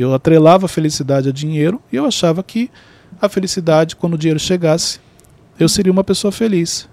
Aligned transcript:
Eu 0.00 0.14
atrelava 0.14 0.66
a 0.66 0.68
felicidade 0.68 1.28
a 1.28 1.32
dinheiro 1.32 1.80
e 1.92 1.96
eu 1.96 2.06
achava 2.06 2.42
que 2.42 2.70
a 3.20 3.28
felicidade, 3.28 3.96
quando 3.96 4.14
o 4.14 4.18
dinheiro 4.18 4.40
chegasse, 4.40 4.98
eu 5.58 5.68
seria 5.68 5.92
uma 5.92 6.02
pessoa 6.02 6.32
feliz. 6.32 6.88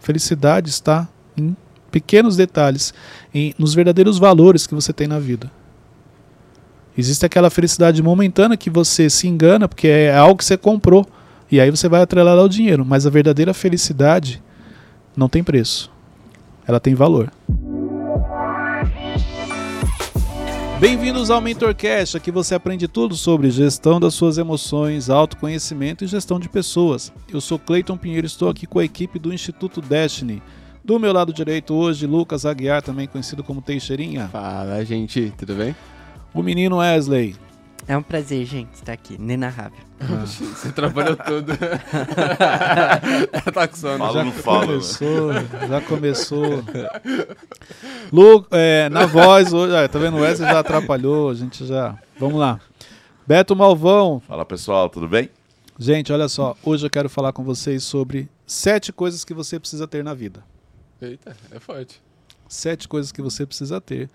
Felicidade 0.00 0.68
está 0.68 1.08
em 1.36 1.56
pequenos 1.90 2.36
detalhes, 2.36 2.92
em, 3.32 3.54
nos 3.58 3.74
verdadeiros 3.74 4.18
valores 4.18 4.66
que 4.66 4.74
você 4.74 4.92
tem 4.92 5.06
na 5.06 5.18
vida. 5.18 5.50
Existe 6.98 7.24
aquela 7.24 7.48
felicidade 7.48 8.02
momentânea 8.02 8.56
que 8.56 8.70
você 8.70 9.08
se 9.08 9.28
engana 9.28 9.68
porque 9.68 9.86
é 9.86 10.16
algo 10.16 10.38
que 10.38 10.44
você 10.44 10.56
comprou 10.56 11.06
e 11.50 11.60
aí 11.60 11.70
você 11.70 11.88
vai 11.88 12.02
atrelar 12.02 12.36
ao 12.36 12.48
dinheiro, 12.48 12.84
mas 12.84 13.06
a 13.06 13.10
verdadeira 13.10 13.54
felicidade 13.54 14.42
não 15.16 15.28
tem 15.28 15.44
preço. 15.44 15.92
Ela 16.66 16.80
tem 16.80 16.94
valor. 16.94 17.30
Bem-vindos 20.78 21.30
ao 21.30 21.40
MentorCast, 21.40 22.18
aqui 22.18 22.30
você 22.30 22.54
aprende 22.54 22.86
tudo 22.86 23.16
sobre 23.16 23.50
gestão 23.50 23.98
das 23.98 24.12
suas 24.12 24.36
emoções, 24.36 25.08
autoconhecimento 25.08 26.04
e 26.04 26.06
gestão 26.06 26.38
de 26.38 26.50
pessoas. 26.50 27.10
Eu 27.32 27.40
sou 27.40 27.58
Cleiton 27.58 27.96
Pinheiro, 27.96 28.26
estou 28.26 28.50
aqui 28.50 28.66
com 28.66 28.78
a 28.78 28.84
equipe 28.84 29.18
do 29.18 29.32
Instituto 29.32 29.80
Destiny. 29.80 30.42
Do 30.84 31.00
meu 31.00 31.14
lado 31.14 31.32
direito 31.32 31.74
hoje, 31.74 32.06
Lucas 32.06 32.44
Aguiar, 32.44 32.82
também 32.82 33.06
conhecido 33.06 33.42
como 33.42 33.62
Teixeirinha. 33.62 34.28
Fala, 34.28 34.84
gente, 34.84 35.32
tudo 35.38 35.54
bem? 35.54 35.74
O 36.34 36.42
menino 36.42 36.76
Wesley. 36.76 37.34
É 37.88 37.96
um 37.96 38.02
prazer, 38.02 38.44
gente, 38.44 38.74
estar 38.74 38.92
aqui, 38.92 39.14
inenarrável. 39.14 39.78
Ah. 40.00 40.26
Você 40.26 40.72
trabalhou 40.72 41.16
tudo. 41.16 41.52
tá 43.54 43.68
com 43.68 43.76
sono. 43.76 43.98
já 43.98 44.06
Fala, 44.06 44.24
não 44.24 44.32
fala. 44.32 44.66
começou, 44.66 45.32
já 45.68 45.80
começou. 45.82 46.64
Lu, 48.12 48.44
é, 48.50 48.88
na 48.88 49.06
voz 49.06 49.52
hoje, 49.52 49.76
ah, 49.76 49.88
tá 49.88 49.98
vendo? 49.98 50.16
O 50.16 50.20
Wesley 50.20 50.50
já 50.50 50.58
atrapalhou, 50.58 51.30
a 51.30 51.34
gente 51.34 51.64
já. 51.64 51.96
Vamos 52.18 52.40
lá. 52.40 52.60
Beto 53.26 53.54
Malvão. 53.54 54.20
Fala 54.26 54.44
pessoal, 54.44 54.90
tudo 54.90 55.08
bem? 55.08 55.30
Gente, 55.78 56.12
olha 56.12 56.28
só, 56.28 56.56
hoje 56.64 56.86
eu 56.86 56.90
quero 56.90 57.08
falar 57.08 57.32
com 57.32 57.44
vocês 57.44 57.84
sobre 57.84 58.28
sete 58.46 58.92
coisas 58.92 59.24
que 59.24 59.34
você 59.34 59.60
precisa 59.60 59.86
ter 59.86 60.02
na 60.02 60.14
vida. 60.14 60.42
Eita, 61.00 61.36
é 61.50 61.60
forte. 61.60 62.00
Sete 62.48 62.88
coisas 62.88 63.12
que 63.12 63.20
você 63.22 63.44
precisa 63.44 63.80
ter. 63.80 64.08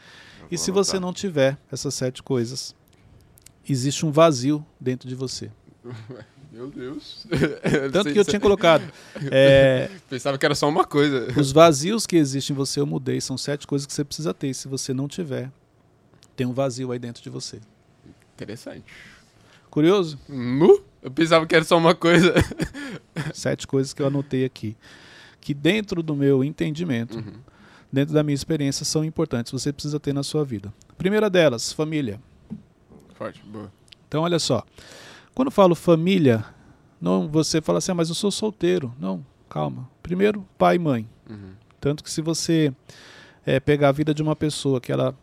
E 0.49 0.57
se 0.57 0.71
você 0.71 0.97
anotar. 0.97 1.07
não 1.07 1.13
tiver 1.13 1.57
essas 1.71 1.93
sete 1.93 2.23
coisas, 2.23 2.75
existe 3.69 4.05
um 4.05 4.11
vazio 4.11 4.65
dentro 4.79 5.07
de 5.07 5.15
você. 5.15 5.51
Meu 6.51 6.69
Deus. 6.69 7.25
Tanto 7.93 8.11
que 8.11 8.19
eu 8.19 8.25
tinha 8.25 8.39
colocado. 8.39 8.83
é, 9.31 9.89
Pensava 10.09 10.37
que 10.37 10.45
era 10.45 10.53
só 10.53 10.67
uma 10.67 10.83
coisa. 10.83 11.27
Os 11.39 11.51
vazios 11.51 12.05
que 12.05 12.17
existem 12.17 12.53
em 12.53 12.57
você 12.57 12.81
eu 12.81 12.85
mudei. 12.85 13.21
São 13.21 13.37
sete 13.37 13.65
coisas 13.65 13.85
que 13.87 13.93
você 13.93 14.03
precisa 14.03 14.33
ter. 14.33 14.53
Se 14.53 14.67
você 14.67 14.93
não 14.93 15.07
tiver, 15.07 15.49
tem 16.35 16.45
um 16.45 16.51
vazio 16.51 16.91
aí 16.91 16.99
dentro 16.99 17.23
de 17.23 17.29
você. 17.29 17.61
Interessante. 18.35 18.83
Curioso? 19.69 20.19
Nu? 20.27 20.83
Eu 21.01 21.09
pensava 21.09 21.45
que 21.47 21.55
era 21.55 21.63
só 21.63 21.77
uma 21.77 21.95
coisa. 21.95 22.33
Sete 23.33 23.65
coisas 23.65 23.93
que 23.93 24.01
eu 24.01 24.07
anotei 24.07 24.43
aqui. 24.43 24.75
Que 25.39 25.53
dentro 25.53 26.03
do 26.03 26.15
meu 26.15 26.43
entendimento, 26.43 27.17
Uhum. 27.17 27.33
dentro 27.91 28.13
da 28.13 28.21
minha 28.23 28.35
experiência, 28.35 28.83
são 28.85 29.03
importantes. 29.05 29.51
Você 29.53 29.71
precisa 29.71 29.99
ter 29.99 30.13
na 30.13 30.21
sua 30.21 30.43
vida. 30.43 30.71
Primeira 30.97 31.29
delas, 31.29 31.71
família. 31.71 32.19
Forte, 33.21 33.39
boa. 33.45 33.71
Então, 34.07 34.23
olha 34.23 34.39
só. 34.39 34.63
Quando 35.35 35.49
eu 35.49 35.51
falo 35.51 35.75
família, 35.75 36.43
não 36.99 37.27
você 37.27 37.61
fala 37.61 37.77
assim, 37.77 37.91
ah, 37.91 37.95
mas 37.95 38.09
eu 38.09 38.15
sou 38.15 38.31
solteiro. 38.31 38.91
Não, 38.99 39.23
calma. 39.47 39.87
Primeiro, 40.01 40.43
pai 40.57 40.77
e 40.77 40.79
mãe. 40.79 41.07
Uhum. 41.29 41.51
Tanto 41.79 42.03
que 42.03 42.09
se 42.09 42.19
você 42.19 42.73
eh, 43.45 43.59
pegar 43.59 43.89
a 43.89 43.91
vida 43.91 44.11
de 44.11 44.23
uma 44.23 44.35
pessoa 44.35 44.81
que 44.81 44.91
ela 44.91 45.15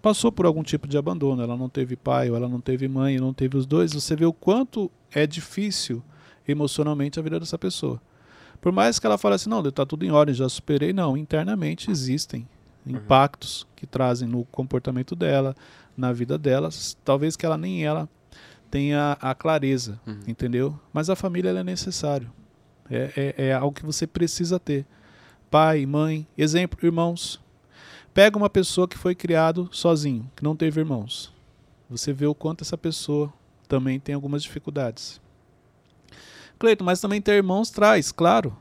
passou 0.00 0.30
por 0.30 0.46
algum 0.46 0.62
tipo 0.62 0.86
de 0.86 0.96
abandono, 0.96 1.42
ela 1.42 1.56
não 1.56 1.68
teve 1.68 1.96
pai, 1.96 2.30
ou 2.30 2.36
ela 2.36 2.48
não 2.48 2.60
teve 2.60 2.86
mãe, 2.86 3.18
não 3.18 3.34
teve 3.34 3.56
os 3.56 3.66
dois, 3.66 3.92
você 3.92 4.14
vê 4.14 4.24
o 4.24 4.32
quanto 4.32 4.88
é 5.10 5.26
difícil 5.26 6.00
emocionalmente 6.46 7.18
a 7.18 7.22
vida 7.22 7.40
dessa 7.40 7.58
pessoa. 7.58 8.00
Por 8.60 8.70
mais 8.70 9.00
que 9.00 9.06
ela 9.06 9.18
fale 9.18 9.34
assim, 9.34 9.50
não, 9.50 9.60
está 9.60 9.84
tudo 9.84 10.04
em 10.04 10.12
ordem, 10.12 10.32
já 10.32 10.48
superei, 10.48 10.92
não, 10.92 11.16
internamente 11.16 11.90
existem 11.90 12.46
impactos 12.86 13.66
que 13.74 13.86
trazem 13.86 14.28
no 14.28 14.44
comportamento 14.44 15.16
dela, 15.16 15.56
na 15.96 16.12
vida 16.12 16.36
dela, 16.38 16.68
s- 16.68 16.96
talvez 17.04 17.36
que 17.36 17.44
ela 17.46 17.56
nem 17.56 17.84
ela 17.84 18.08
tenha 18.70 19.16
a 19.20 19.34
clareza, 19.34 19.98
Uhum. 20.06 20.20
entendeu? 20.26 20.78
Mas 20.92 21.08
a 21.08 21.16
família 21.16 21.50
é 21.50 21.64
necessário. 21.64 22.30
É, 22.90 23.34
é, 23.38 23.46
é 23.48 23.52
algo 23.54 23.72
que 23.74 23.84
você 23.86 24.06
precisa 24.06 24.58
ter. 24.60 24.84
Pai, 25.50 25.86
mãe, 25.86 26.26
exemplo, 26.36 26.78
irmãos. 26.84 27.40
Pega 28.12 28.36
uma 28.36 28.50
pessoa 28.50 28.88
que 28.88 28.96
foi 28.98 29.14
criado 29.14 29.68
sozinho, 29.72 30.30
que 30.34 30.42
não 30.42 30.56
teve 30.56 30.80
irmãos. 30.80 31.32
Você 31.88 32.12
vê 32.12 32.26
o 32.26 32.34
quanto 32.34 32.62
essa 32.62 32.76
pessoa 32.78 33.32
também 33.68 33.98
tem 34.00 34.14
algumas 34.14 34.42
dificuldades. 34.42 35.20
Cleiton, 36.58 36.84
mas 36.84 37.00
também 37.00 37.20
ter 37.20 37.32
irmãos 37.32 37.70
traz, 37.70 38.10
claro. 38.10 38.56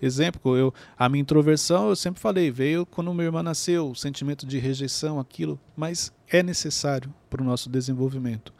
Exemplo, 0.00 0.56
eu, 0.56 0.72
a 0.98 1.08
minha 1.08 1.22
introversão, 1.22 1.88
eu 1.88 1.96
sempre 1.96 2.20
falei, 2.20 2.50
veio 2.50 2.84
quando 2.86 3.12
minha 3.14 3.24
irmã 3.26 3.42
nasceu, 3.42 3.90
o 3.90 3.94
sentimento 3.96 4.46
de 4.46 4.58
rejeição, 4.58 5.18
aquilo, 5.18 5.58
mas 5.76 6.12
é 6.30 6.42
necessário 6.42 7.12
para 7.30 7.42
o 7.42 7.44
nosso 7.44 7.68
desenvolvimento. 7.68 8.52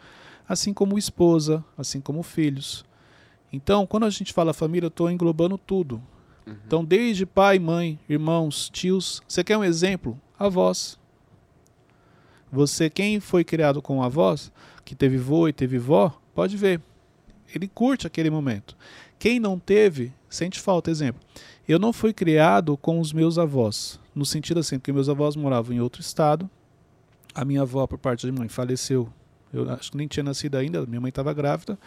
Assim 0.49 0.73
como 0.73 0.99
esposa, 0.99 1.65
assim 1.77 2.01
como 2.01 2.23
filhos. 2.23 2.85
Então, 3.53 3.87
quando 3.87 4.07
a 4.07 4.11
gente 4.11 4.33
fala 4.33 4.53
família, 4.53 4.87
eu 4.87 4.89
estou 4.89 5.11
englobando 5.11 5.59
tudo. 5.59 6.03
Uhum. 6.47 6.57
Então, 6.67 6.85
desde 6.85 7.27
pai, 7.27 7.59
mãe, 7.59 7.99
irmãos, 8.09 8.69
tios. 8.71 9.23
Você 9.27 9.43
quer 9.43 9.57
um 9.57 9.65
exemplo? 9.65 10.21
Avós. 10.39 10.99
Você, 12.53 12.89
quem 12.89 13.19
foi 13.19 13.45
criado 13.45 13.83
com 13.83 14.03
avós, 14.03 14.53
que 14.85 14.95
teve 14.95 15.19
vô 15.19 15.49
e 15.49 15.53
teve 15.53 15.79
vó, 15.79 16.17
pode 16.35 16.57
ver. 16.57 16.81
Ele 17.55 17.69
curte 17.69 18.07
aquele 18.07 18.31
momento. 18.31 18.77
Quem 19.19 19.41
não 19.41 19.59
teve, 19.59 20.13
sente 20.29 20.61
falta. 20.61 20.91
Exemplo, 20.91 21.21
eu 21.69 21.79
não 21.79 21.93
fui 21.93 22.13
criado 22.13 22.77
com 22.77 23.01
os 23.01 23.13
meus 23.13 23.39
avós. 23.39 23.99
No 24.15 24.25
sentido 24.25 24.61
assim, 24.61 24.79
porque 24.79 24.93
meus 24.93 25.09
avós 25.09 25.35
moravam 25.37 25.75
em 25.75 25.81
outro 25.81 26.01
estado. 26.01 26.49
A 27.37 27.45
minha 27.45 27.61
avó, 27.61 27.87
por 27.87 27.99
parte 27.99 28.27
de 28.27 28.33
mãe, 28.33 28.49
faleceu. 28.49 29.13
Eu 29.53 29.71
acho 29.71 29.91
que 29.91 29.97
nem 29.99 30.09
tinha 30.09 30.25
nascido 30.25 30.55
ainda, 30.55 30.87
minha 30.87 31.01
mãe 31.01 31.11
estava 31.11 31.35
grávida. 31.35 31.79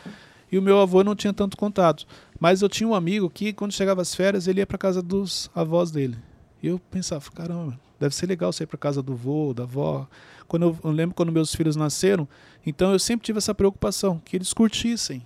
E 0.51 0.59
o 0.59 0.61
meu 0.61 0.79
avô 0.79 1.03
não 1.03 1.15
tinha 1.15 1.33
tanto 1.33 1.57
contato. 1.57 2.05
Mas 2.39 2.61
eu 2.61 2.69
tinha 2.69 2.87
um 2.87 2.93
amigo 2.93 3.27
que, 3.31 3.51
quando 3.51 3.71
chegava 3.71 3.99
as 3.99 4.13
férias, 4.13 4.47
ele 4.47 4.61
ia 4.61 4.67
para 4.67 4.77
casa 4.77 5.01
dos 5.01 5.49
avós 5.55 5.89
dele. 5.89 6.17
E 6.61 6.67
eu 6.67 6.77
pensava, 6.91 7.23
caramba, 7.31 7.79
deve 7.99 8.13
ser 8.13 8.27
legal 8.27 8.53
você 8.53 8.63
ir 8.63 8.67
para 8.67 8.77
casa 8.77 9.01
do 9.01 9.15
vô, 9.15 9.51
da 9.51 9.63
avó. 9.63 10.07
Quando 10.47 10.67
eu, 10.67 10.77
eu 10.83 10.91
lembro 10.91 11.15
quando 11.15 11.31
meus 11.31 11.55
filhos 11.55 11.75
nasceram, 11.75 12.27
então 12.63 12.91
eu 12.91 12.99
sempre 12.99 13.25
tive 13.25 13.39
essa 13.39 13.55
preocupação, 13.55 14.21
que 14.23 14.37
eles 14.37 14.53
curtissem. 14.53 15.25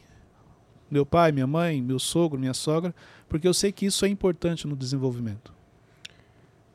Meu 0.90 1.06
pai, 1.06 1.34
minha 1.34 1.48
mãe, 1.48 1.82
meu 1.82 2.00
sogro, 2.00 2.40
minha 2.40 2.54
sogra, 2.54 2.96
porque 3.28 3.46
eu 3.46 3.54
sei 3.54 3.74
que 3.74 3.86
isso 3.86 4.06
é 4.06 4.08
importante 4.08 4.66
no 4.68 4.76
desenvolvimento. 4.76 5.54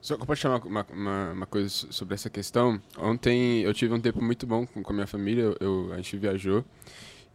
Só 0.08 0.16
compartilhar 0.16 0.56
uma, 0.64 0.86
uma, 0.90 1.32
uma, 1.32 1.46
coisa 1.46 1.68
so- 1.68 1.92
sobre 1.92 2.14
essa 2.14 2.30
questão. 2.30 2.80
Ontem 2.96 3.60
eu 3.60 3.74
tive 3.74 3.92
um 3.92 4.00
tempo 4.00 4.24
muito 4.24 4.46
bom 4.46 4.66
com, 4.66 4.82
com 4.82 4.90
a 4.90 4.94
minha 4.94 5.06
família, 5.06 5.54
eu- 5.60 5.92
a 5.92 5.96
gente 5.96 6.16
viajou. 6.16 6.64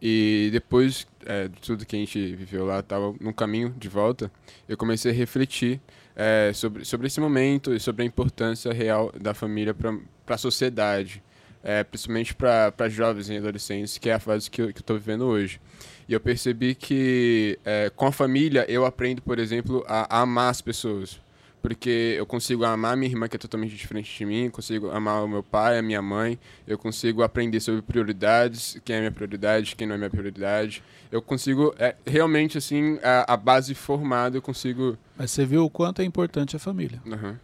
E 0.02 0.48
depois 0.50 1.06
é, 1.24 1.46
de 1.46 1.60
tudo 1.60 1.86
que 1.86 1.94
a 1.94 1.98
gente 2.00 2.34
viveu 2.34 2.66
lá, 2.66 2.80
estava 2.80 3.14
no 3.20 3.32
caminho 3.32 3.72
de 3.78 3.88
volta, 3.88 4.28
eu 4.68 4.76
comecei 4.76 5.12
a 5.12 5.14
refletir 5.14 5.80
é, 6.16 6.50
sobre, 6.52 6.84
sobre 6.84 7.06
esse 7.06 7.20
momento 7.20 7.72
e 7.72 7.78
sobre 7.78 8.02
a 8.02 8.06
importância 8.06 8.72
real 8.72 9.12
da 9.20 9.34
família 9.34 9.72
para 9.72 10.34
a 10.34 10.36
sociedade, 10.36 11.22
é, 11.62 11.84
principalmente 11.84 12.34
para 12.34 12.88
jovens 12.88 13.28
e 13.28 13.36
adolescentes, 13.36 13.98
que 13.98 14.10
é 14.10 14.14
a 14.14 14.18
fase 14.18 14.50
que 14.50 14.60
eu 14.60 14.70
estou 14.70 14.98
vivendo 14.98 15.26
hoje. 15.26 15.60
E 16.08 16.12
eu 16.12 16.18
percebi 16.18 16.74
que 16.74 17.56
é, 17.64 17.88
com 17.94 18.06
a 18.08 18.12
família 18.12 18.66
eu 18.68 18.84
aprendo, 18.84 19.22
por 19.22 19.38
exemplo, 19.38 19.84
a, 19.86 20.18
a 20.18 20.22
amar 20.22 20.50
as 20.50 20.60
pessoas 20.60 21.22
porque 21.64 22.14
eu 22.18 22.26
consigo 22.26 22.62
amar 22.62 22.94
minha 22.94 23.10
irmã 23.10 23.26
que 23.26 23.36
é 23.36 23.38
totalmente 23.38 23.74
diferente 23.74 24.14
de 24.14 24.26
mim, 24.26 24.50
consigo 24.50 24.90
amar 24.90 25.24
o 25.24 25.26
meu 25.26 25.42
pai, 25.42 25.78
a 25.78 25.82
minha 25.82 26.02
mãe, 26.02 26.38
eu 26.66 26.76
consigo 26.76 27.22
aprender 27.22 27.58
sobre 27.58 27.80
prioridades, 27.80 28.78
quem 28.84 28.96
é 28.96 28.98
minha 28.98 29.10
prioridade, 29.10 29.74
quem 29.74 29.86
não 29.86 29.94
é 29.94 29.98
minha 29.98 30.10
prioridade. 30.10 30.82
Eu 31.10 31.22
consigo 31.22 31.74
é, 31.78 31.96
realmente 32.06 32.58
assim 32.58 32.98
a, 33.02 33.32
a 33.32 33.36
base 33.38 33.74
formada, 33.74 34.36
eu 34.36 34.42
consigo. 34.42 34.98
Mas 35.16 35.30
você 35.30 35.46
viu 35.46 35.64
o 35.64 35.70
quanto 35.70 36.02
é 36.02 36.04
importante 36.04 36.54
a 36.54 36.58
família. 36.58 37.00
Aham. 37.10 37.40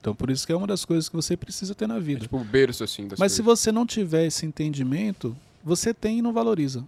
Então 0.00 0.12
por 0.12 0.28
isso 0.28 0.44
que 0.44 0.52
é 0.52 0.56
uma 0.56 0.66
das 0.66 0.84
coisas 0.84 1.08
que 1.08 1.14
você 1.14 1.36
precisa 1.36 1.72
ter 1.72 1.86
na 1.86 1.98
É 1.98 2.00
vida. 2.00 2.20
tipo 2.22 2.36
o 2.36 2.44
berço 2.44 2.82
assim 2.82 3.06
das 3.06 3.16
Mas 3.20 3.30
se 3.30 3.42
coisas. 3.44 3.60
você 3.60 3.70
não 3.70 3.86
tiver 3.86 4.26
esse 4.26 4.44
entendimento, 4.44 5.36
você 5.62 5.94
tem 5.94 6.18
e 6.18 6.22
não 6.22 6.32
valoriza. 6.32 6.84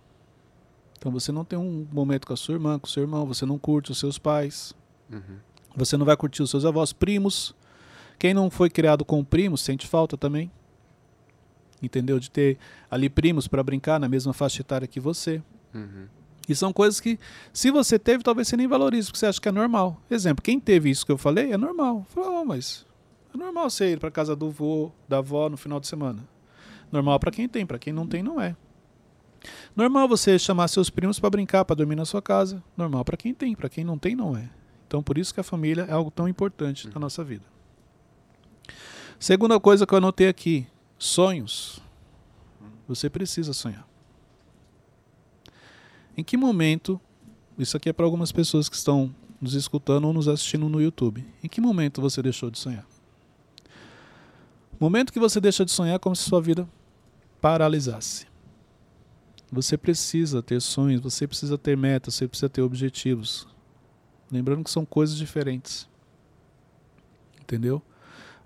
Então 0.98 1.12
você 1.12 1.30
não 1.30 1.44
tem 1.44 1.56
um 1.56 1.86
momento 1.92 2.26
com 2.26 2.32
a 2.32 2.36
sua 2.36 2.54
irmã, 2.54 2.80
com 2.80 2.86
o 2.88 2.90
seu 2.90 3.04
irmão, 3.04 3.26
você 3.26 3.46
não 3.46 3.58
curte 3.60 3.92
os 3.92 3.98
seus 4.00 4.18
pais, 4.18 4.74
Uhum. 5.08 5.36
Você 5.74 5.96
não 5.96 6.06
vai 6.06 6.16
curtir 6.16 6.42
os 6.42 6.50
seus 6.50 6.64
avós, 6.64 6.92
primos. 6.92 7.54
Quem 8.18 8.32
não 8.34 8.50
foi 8.50 8.70
criado 8.70 9.04
com 9.04 9.24
primos 9.24 9.60
sente 9.60 9.86
falta 9.86 10.16
também. 10.16 10.50
Entendeu? 11.82 12.20
De 12.20 12.30
ter 12.30 12.58
ali 12.90 13.08
primos 13.08 13.48
para 13.48 13.62
brincar 13.62 13.98
na 13.98 14.08
mesma 14.08 14.32
faixa 14.32 14.60
etária 14.60 14.86
que 14.86 15.00
você. 15.00 15.42
Uhum. 15.74 16.06
E 16.48 16.54
são 16.54 16.72
coisas 16.72 17.00
que, 17.00 17.18
se 17.52 17.70
você 17.70 17.98
teve, 17.98 18.22
talvez 18.22 18.48
você 18.48 18.56
nem 18.56 18.66
valorize, 18.66 19.08
porque 19.08 19.18
você 19.18 19.26
acha 19.26 19.40
que 19.40 19.48
é 19.48 19.52
normal. 19.52 20.00
Exemplo, 20.10 20.42
quem 20.42 20.58
teve 20.58 20.90
isso 20.90 21.06
que 21.06 21.12
eu 21.12 21.18
falei, 21.18 21.52
é 21.52 21.56
normal. 21.56 22.04
Fala, 22.08 22.40
"Ah, 22.40 22.44
mas 22.44 22.84
é 23.34 23.38
normal 23.38 23.70
você 23.70 23.92
ir 23.92 23.98
para 23.98 24.10
casa 24.10 24.36
do 24.36 24.50
vô, 24.50 24.90
da 25.08 25.18
avó 25.18 25.48
no 25.48 25.56
final 25.56 25.80
de 25.80 25.86
semana. 25.86 26.26
Normal 26.90 27.18
para 27.18 27.30
quem 27.30 27.48
tem, 27.48 27.64
para 27.64 27.78
quem 27.78 27.92
não 27.92 28.06
tem, 28.06 28.22
não 28.22 28.40
é. 28.40 28.54
Normal 29.74 30.06
você 30.06 30.38
chamar 30.38 30.68
seus 30.68 30.90
primos 30.90 31.18
para 31.18 31.30
brincar, 31.30 31.64
para 31.64 31.76
dormir 31.76 31.96
na 31.96 32.04
sua 32.04 32.20
casa. 32.20 32.62
Normal 32.76 33.04
para 33.04 33.16
quem 33.16 33.32
tem, 33.32 33.54
para 33.56 33.68
quem 33.68 33.84
não 33.84 33.96
tem, 33.96 34.14
não 34.14 34.36
é. 34.36 34.50
Então, 34.92 35.02
por 35.02 35.16
isso 35.16 35.32
que 35.32 35.40
a 35.40 35.42
família 35.42 35.86
é 35.88 35.92
algo 35.92 36.10
tão 36.10 36.28
importante 36.28 36.86
na 36.86 37.00
nossa 37.00 37.24
vida. 37.24 37.46
Segunda 39.18 39.58
coisa 39.58 39.86
que 39.86 39.94
eu 39.94 39.96
anotei 39.96 40.28
aqui: 40.28 40.66
sonhos. 40.98 41.80
Você 42.86 43.08
precisa 43.08 43.54
sonhar. 43.54 43.88
Em 46.14 46.22
que 46.22 46.36
momento, 46.36 47.00
isso 47.56 47.74
aqui 47.74 47.88
é 47.88 47.92
para 47.94 48.04
algumas 48.04 48.30
pessoas 48.32 48.68
que 48.68 48.76
estão 48.76 49.14
nos 49.40 49.54
escutando 49.54 50.06
ou 50.06 50.12
nos 50.12 50.28
assistindo 50.28 50.68
no 50.68 50.78
YouTube, 50.78 51.26
em 51.42 51.48
que 51.48 51.58
momento 51.58 52.02
você 52.02 52.20
deixou 52.20 52.50
de 52.50 52.58
sonhar? 52.58 52.86
Momento 54.78 55.10
que 55.10 55.18
você 55.18 55.40
deixa 55.40 55.64
de 55.64 55.70
sonhar 55.70 55.96
é 55.96 55.98
como 55.98 56.14
se 56.14 56.24
sua 56.24 56.42
vida 56.42 56.68
paralisasse. 57.40 58.26
Você 59.50 59.78
precisa 59.78 60.42
ter 60.42 60.60
sonhos, 60.60 61.00
você 61.00 61.26
precisa 61.26 61.56
ter 61.56 61.78
metas, 61.78 62.14
você 62.14 62.28
precisa 62.28 62.50
ter 62.50 62.60
objetivos. 62.60 63.50
Lembrando 64.32 64.64
que 64.64 64.70
são 64.70 64.86
coisas 64.86 65.16
diferentes. 65.16 65.86
Entendeu? 67.42 67.82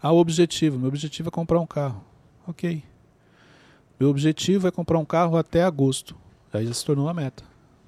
Ah, 0.02 0.10
o 0.10 0.18
objetivo. 0.18 0.78
Meu 0.78 0.88
objetivo 0.88 1.28
é 1.28 1.30
comprar 1.30 1.60
um 1.60 1.66
carro. 1.66 2.04
Ok. 2.46 2.82
Meu 3.98 4.10
objetivo 4.10 4.66
é 4.66 4.70
comprar 4.72 4.98
um 4.98 5.04
carro 5.04 5.36
até 5.36 5.62
agosto. 5.62 6.16
Aí 6.52 6.66
já 6.66 6.74
se 6.74 6.84
tornou 6.84 7.06
uma 7.06 7.14
meta. 7.14 7.44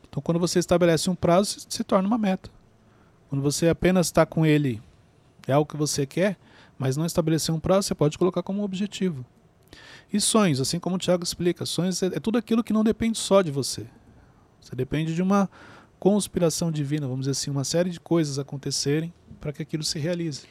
Então, 0.09 0.23
quando 0.23 0.39
você 0.39 0.61
estabelece 0.61 1.11
um 1.11 1.15
prazo, 1.15 1.59
se 1.69 1.83
torna 1.83 2.07
uma 2.07 2.17
meta. 2.17 2.51
Quando 3.29 3.43
você 3.43 3.69
apenas 3.69 4.07
está 4.07 4.25
com 4.25 4.47
ele, 4.47 4.81
é 5.47 5.53
algo 5.53 5.69
que 5.69 5.77
você 5.77 6.07
quer, 6.07 6.39
mas 6.79 6.97
não 6.97 7.05
estabeleceu 7.05 7.55
um 7.55 7.61
prazo, 7.61 7.89
você 7.89 7.95
pode 7.95 8.17
colocar 8.17 8.43
como 8.43 8.63
objetivo. 8.63 9.25
E 10.13 10.21
sonhos, 10.21 10.61
assim 10.61 10.79
como 10.79 10.97
o 10.97 10.99
Tiago 10.99 11.25
explica, 11.25 11.67
sonhos 11.67 12.03
é, 12.03 12.07
é 12.07 12.21
tudo 12.21 12.39
aquilo 12.39 12.65
que 12.65 12.73
não 12.73 12.85
depende 12.85 13.19
só 13.19 13.43
de 13.43 13.51
você. 13.51 13.87
Você 14.61 14.75
depende 14.75 15.15
de 15.15 15.23
uma 15.23 15.51
conspiração 15.99 16.71
divina, 16.71 17.07
vamos 17.07 17.27
dizer 17.27 17.33
assim, 17.33 17.51
uma 17.51 17.65
série 17.65 17.91
de 17.91 18.01
coisas 18.01 18.39
acontecerem 18.39 19.13
para 19.41 19.53
que 19.53 19.63
aquilo 19.63 19.83
se 19.83 19.99
realize. 19.99 20.43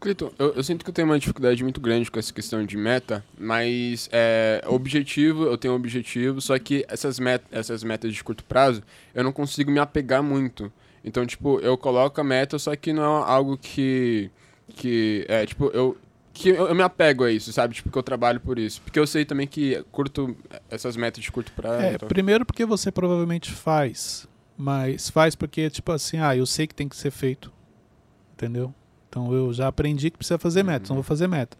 Cleiton, 0.00 0.30
eu, 0.38 0.54
eu, 0.54 0.62
sinto 0.62 0.84
que 0.84 0.90
eu 0.90 0.94
tenho 0.94 1.08
uma 1.08 1.18
dificuldade 1.18 1.62
muito 1.62 1.80
grande 1.80 2.08
com 2.08 2.18
essa 2.20 2.32
questão 2.32 2.64
de 2.64 2.76
meta, 2.76 3.24
mas 3.36 4.08
é, 4.12 4.62
objetivo, 4.66 5.44
eu 5.44 5.58
tenho 5.58 5.74
um 5.74 5.76
objetivo, 5.76 6.40
só 6.40 6.56
que 6.58 6.84
essas, 6.88 7.18
met 7.18 7.42
essas 7.50 7.82
metas 7.82 8.14
de 8.14 8.22
curto 8.22 8.44
prazo, 8.44 8.82
eu 9.12 9.24
não 9.24 9.32
consigo 9.32 9.70
me 9.70 9.80
apegar 9.80 10.22
muito. 10.22 10.72
Então, 11.04 11.26
tipo, 11.26 11.58
eu 11.60 11.76
coloco 11.76 12.20
a 12.20 12.24
meta, 12.24 12.58
só 12.58 12.74
que 12.76 12.92
não 12.92 13.02
é 13.02 13.30
algo 13.30 13.56
que. 13.56 14.30
que 14.68 15.24
é, 15.28 15.46
tipo, 15.46 15.66
eu. 15.66 15.96
Que 16.32 16.50
eu, 16.50 16.68
eu 16.68 16.74
me 16.74 16.82
apego 16.82 17.24
a 17.24 17.32
isso, 17.32 17.52
sabe? 17.52 17.74
Tipo, 17.74 17.90
que 17.90 17.98
eu 17.98 18.02
trabalho 18.02 18.38
por 18.38 18.60
isso. 18.60 18.80
Porque 18.82 18.98
eu 18.98 19.06
sei 19.06 19.24
também 19.24 19.46
que 19.46 19.82
curto 19.90 20.36
essas 20.70 20.96
metas 20.96 21.24
de 21.24 21.32
curto 21.32 21.50
prazo. 21.50 21.82
É, 21.82 21.98
primeiro 21.98 22.46
porque 22.46 22.64
você 22.64 22.92
provavelmente 22.92 23.50
faz, 23.50 24.28
mas 24.58 25.08
faz 25.08 25.36
porque, 25.36 25.70
tipo 25.70 25.92
assim, 25.92 26.18
ah, 26.18 26.36
eu 26.36 26.44
sei 26.44 26.66
que 26.66 26.74
tem 26.74 26.88
que 26.88 26.96
ser 26.96 27.12
feito. 27.12 27.52
Entendeu? 28.34 28.74
Então 29.08 29.32
eu 29.32 29.52
já 29.52 29.68
aprendi 29.68 30.10
que 30.10 30.18
precisa 30.18 30.38
fazer 30.38 30.64
meta, 30.64 30.78
uhum. 30.78 30.84
então 30.84 30.96
vou 30.96 31.04
fazer 31.04 31.28
meta. 31.28 31.56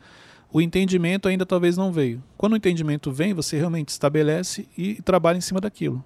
O 0.53 0.61
entendimento 0.61 1.29
ainda 1.29 1.47
talvez 1.47 1.77
não 1.77 1.93
veio. 1.93 2.23
Quando 2.37 2.55
o 2.55 2.57
entendimento 2.57 3.13
vem, 3.13 3.33
você 3.33 3.57
realmente 3.57 3.91
estabelece 3.91 4.69
e 4.77 5.01
trabalha 5.03 5.39
em 5.39 5.43
cima 5.43 5.61
daquilo. 5.61 6.05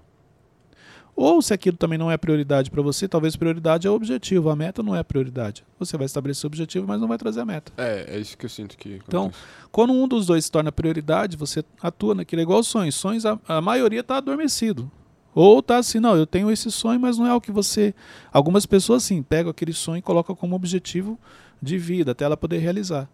Ou 1.15 1.41
se 1.41 1.53
aquilo 1.53 1.77
também 1.77 1.97
não 1.97 2.11
é 2.11 2.17
prioridade 2.17 2.71
para 2.71 2.81
você, 2.81 3.07
talvez 3.07 3.35
prioridade 3.35 3.87
é 3.87 3.89
o 3.89 3.93
objetivo, 3.93 4.49
a 4.49 4.55
meta 4.55 4.81
não 4.81 4.95
é 4.95 4.99
a 4.99 5.03
prioridade. 5.03 5.63
Você 5.79 5.95
vai 5.95 6.05
estabelecer 6.05 6.45
o 6.45 6.47
objetivo, 6.47 6.87
mas 6.87 6.99
não 6.99 7.07
vai 7.07 7.17
trazer 7.17 7.41
a 7.41 7.45
meta. 7.45 7.71
É, 7.77 8.15
é 8.15 8.19
isso 8.19 8.37
que 8.37 8.45
eu 8.45 8.49
sinto 8.49 8.75
que. 8.77 8.95
Acontece. 8.95 9.07
Então, 9.07 9.31
quando 9.71 9.93
um 9.93 10.07
dos 10.07 10.25
dois 10.25 10.45
se 10.45 10.51
torna 10.51 10.71
prioridade, 10.71 11.37
você 11.37 11.63
atua 11.81 12.15
naquilo. 12.15 12.41
É 12.41 12.43
igual 12.43 12.63
sonhos. 12.63 12.95
Sonhos, 12.95 13.25
a, 13.25 13.39
a 13.47 13.61
maioria 13.61 13.99
está 13.99 14.17
adormecido. 14.17 14.91
Ou 15.35 15.59
está 15.59 15.77
assim, 15.77 15.99
não, 15.99 16.15
eu 16.15 16.27
tenho 16.27 16.51
esse 16.51 16.69
sonho, 16.71 16.99
mas 16.99 17.17
não 17.17 17.25
é 17.25 17.33
o 17.33 17.41
que 17.41 17.51
você. 17.51 17.93
Algumas 18.31 18.65
pessoas, 18.65 19.03
sim, 19.03 19.23
pegam 19.23 19.49
aquele 19.49 19.73
sonho 19.73 19.97
e 19.97 20.01
colocam 20.01 20.35
como 20.35 20.55
objetivo 20.55 21.19
de 21.61 21.77
vida, 21.77 22.11
até 22.11 22.25
ela 22.25 22.37
poder 22.37 22.59
realizar. 22.59 23.09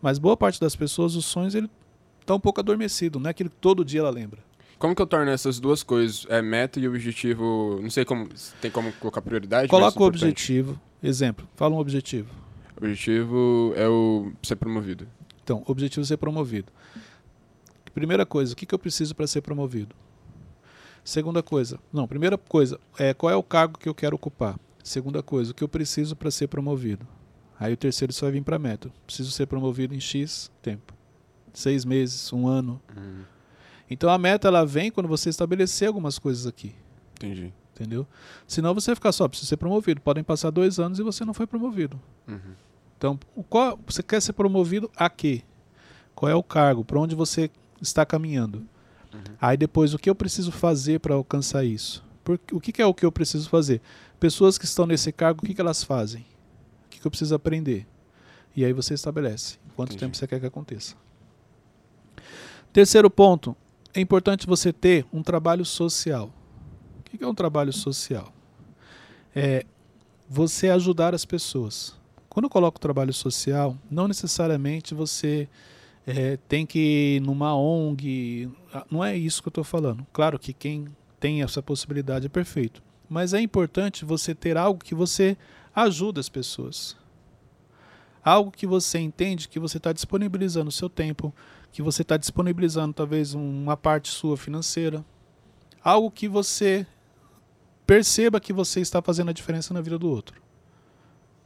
Mas 0.00 0.18
boa 0.18 0.36
parte 0.36 0.60
das 0.60 0.74
pessoas, 0.74 1.14
os 1.14 1.24
sonhos, 1.24 1.54
ele 1.54 1.70
está 2.20 2.34
um 2.34 2.40
pouco 2.40 2.60
adormecido, 2.60 3.20
não 3.20 3.28
é 3.28 3.30
aquilo 3.30 3.50
que 3.50 3.56
todo 3.56 3.84
dia 3.84 4.00
ela 4.00 4.10
lembra. 4.10 4.40
Como 4.78 4.96
que 4.96 5.00
eu 5.00 5.06
torno 5.06 5.30
essas 5.30 5.60
duas 5.60 5.84
coisas, 5.84 6.26
é, 6.28 6.42
meta 6.42 6.80
e 6.80 6.88
objetivo, 6.88 7.78
não 7.80 7.90
sei 7.90 8.04
como, 8.04 8.28
tem 8.60 8.68
como 8.68 8.92
colocar 8.94 9.22
prioridade? 9.22 9.68
Coloca 9.68 10.02
o 10.02 10.06
objetivo. 10.06 10.80
Exemplo, 11.00 11.46
fala 11.54 11.76
um 11.76 11.78
objetivo. 11.78 12.28
Objetivo 12.76 13.72
é 13.76 13.86
o 13.86 14.32
ser 14.42 14.56
promovido. 14.56 15.06
Então, 15.44 15.62
objetivo 15.66 16.02
é 16.02 16.06
ser 16.06 16.16
promovido. 16.16 16.72
Primeira 17.94 18.26
coisa, 18.26 18.54
o 18.54 18.56
que, 18.56 18.66
que 18.66 18.74
eu 18.74 18.78
preciso 18.78 19.14
para 19.14 19.26
ser 19.28 19.40
promovido? 19.42 19.94
Segunda 21.04 21.42
coisa, 21.42 21.78
não, 21.92 22.06
primeira 22.06 22.38
coisa, 22.38 22.78
é 22.98 23.12
qual 23.12 23.30
é 23.30 23.36
o 23.36 23.42
cargo 23.42 23.78
que 23.78 23.88
eu 23.88 23.94
quero 23.94 24.14
ocupar? 24.14 24.58
Segunda 24.84 25.22
coisa, 25.22 25.50
o 25.50 25.54
que 25.54 25.64
eu 25.64 25.68
preciso 25.68 26.14
para 26.14 26.30
ser 26.30 26.46
promovido? 26.46 27.06
Aí 27.58 27.72
o 27.72 27.76
terceiro 27.76 28.12
só 28.12 28.26
vai 28.26 28.32
vir 28.32 28.42
para 28.42 28.58
meta. 28.58 28.90
Preciso 29.06 29.30
ser 29.30 29.46
promovido 29.46 29.94
em 29.94 30.00
X 30.00 30.50
tempo. 30.60 30.92
Seis 31.52 31.84
meses, 31.84 32.32
um 32.32 32.48
ano. 32.48 32.80
Uhum. 32.96 33.22
Então 33.88 34.10
a 34.10 34.18
meta 34.18 34.48
ela 34.48 34.64
vem 34.64 34.90
quando 34.90 35.08
você 35.08 35.28
estabelecer 35.28 35.86
algumas 35.86 36.18
coisas 36.18 36.46
aqui. 36.46 36.74
Entendi. 37.16 37.52
Entendeu? 37.74 38.06
Senão 38.46 38.74
você 38.74 38.94
ficar 38.94 39.12
só, 39.12 39.28
precisa 39.28 39.48
ser 39.48 39.56
promovido. 39.56 40.00
Podem 40.00 40.24
passar 40.24 40.50
dois 40.50 40.78
anos 40.78 40.98
e 40.98 41.02
você 41.02 41.24
não 41.24 41.32
foi 41.32 41.46
promovido. 41.46 42.00
Uhum. 42.28 42.54
Então, 42.98 43.18
qual, 43.48 43.78
você 43.86 44.02
quer 44.02 44.20
ser 44.20 44.32
promovido 44.32 44.90
a 44.96 45.08
quê? 45.08 45.42
Qual 46.14 46.30
é 46.30 46.34
o 46.34 46.42
cargo? 46.42 46.84
Para 46.84 47.00
onde 47.00 47.14
você 47.14 47.50
está 47.80 48.04
caminhando? 48.04 48.66
Uhum. 49.12 49.20
Aí 49.40 49.56
depois, 49.56 49.94
o 49.94 49.98
que 49.98 50.08
eu 50.08 50.14
preciso 50.14 50.52
fazer 50.52 51.00
para 51.00 51.14
alcançar 51.14 51.64
isso? 51.64 52.04
O 52.52 52.60
que, 52.60 52.72
que, 52.72 52.80
é 52.80 52.86
o 52.86 52.94
que 52.94 53.04
eu 53.04 53.12
preciso 53.12 53.48
fazer? 53.48 53.80
Pessoas 54.20 54.56
que 54.56 54.64
estão 54.64 54.86
nesse 54.86 55.10
cargo, 55.10 55.42
o 55.42 55.46
que, 55.46 55.54
que 55.54 55.60
elas 55.60 55.82
fazem? 55.82 56.24
O 56.86 56.90
que, 56.90 57.00
que 57.00 57.06
eu 57.06 57.10
preciso 57.10 57.34
aprender? 57.34 57.86
E 58.54 58.64
aí 58.64 58.72
você 58.72 58.94
estabelece 58.94 59.58
quanto 59.74 59.90
Entendi. 59.90 60.04
tempo 60.04 60.16
você 60.16 60.26
quer 60.26 60.38
que 60.38 60.46
aconteça. 60.46 60.94
Terceiro 62.72 63.10
ponto, 63.10 63.56
é 63.92 64.00
importante 64.00 64.46
você 64.46 64.72
ter 64.72 65.04
um 65.12 65.22
trabalho 65.22 65.64
social. 65.64 66.32
O 67.00 67.02
que 67.02 67.22
é 67.22 67.26
um 67.26 67.34
trabalho 67.34 67.72
social? 67.72 68.32
É 69.34 69.66
você 70.28 70.70
ajudar 70.70 71.14
as 71.14 71.24
pessoas. 71.24 71.94
Quando 72.28 72.44
eu 72.44 72.50
coloco 72.50 72.80
trabalho 72.80 73.12
social, 73.12 73.76
não 73.90 74.08
necessariamente 74.08 74.94
você 74.94 75.48
é, 76.06 76.36
tem 76.48 76.66
que 76.66 77.16
ir 77.16 77.20
numa 77.20 77.54
ONG. 77.56 78.50
Não 78.90 79.04
é 79.04 79.16
isso 79.16 79.42
que 79.42 79.48
eu 79.48 79.50
estou 79.50 79.64
falando. 79.64 80.06
Claro 80.12 80.38
que 80.38 80.52
quem 80.52 80.86
tem 81.20 81.42
essa 81.42 81.62
possibilidade 81.62 82.26
é 82.26 82.28
perfeito. 82.28 82.82
Mas 83.08 83.34
é 83.34 83.40
importante 83.40 84.04
você 84.04 84.34
ter 84.34 84.56
algo 84.56 84.82
que 84.82 84.94
você 84.94 85.36
ajuda 85.74 86.20
as 86.20 86.28
pessoas. 86.28 86.96
Algo 88.24 88.50
que 88.50 88.66
você 88.66 88.98
entende 88.98 89.48
que 89.48 89.58
você 89.58 89.76
está 89.78 89.92
disponibilizando 89.92 90.68
o 90.68 90.72
seu 90.72 90.88
tempo, 90.88 91.34
que 91.70 91.82
você 91.82 92.02
está 92.02 92.16
disponibilizando 92.16 92.94
talvez 92.94 93.34
uma 93.34 93.76
parte 93.76 94.08
sua 94.08 94.36
financeira, 94.36 95.04
algo 95.82 96.10
que 96.10 96.28
você 96.28 96.86
perceba 97.86 98.40
que 98.40 98.52
você 98.52 98.80
está 98.80 99.02
fazendo 99.02 99.30
a 99.30 99.32
diferença 99.32 99.74
na 99.74 99.80
vida 99.80 99.98
do 99.98 100.08
outro. 100.08 100.40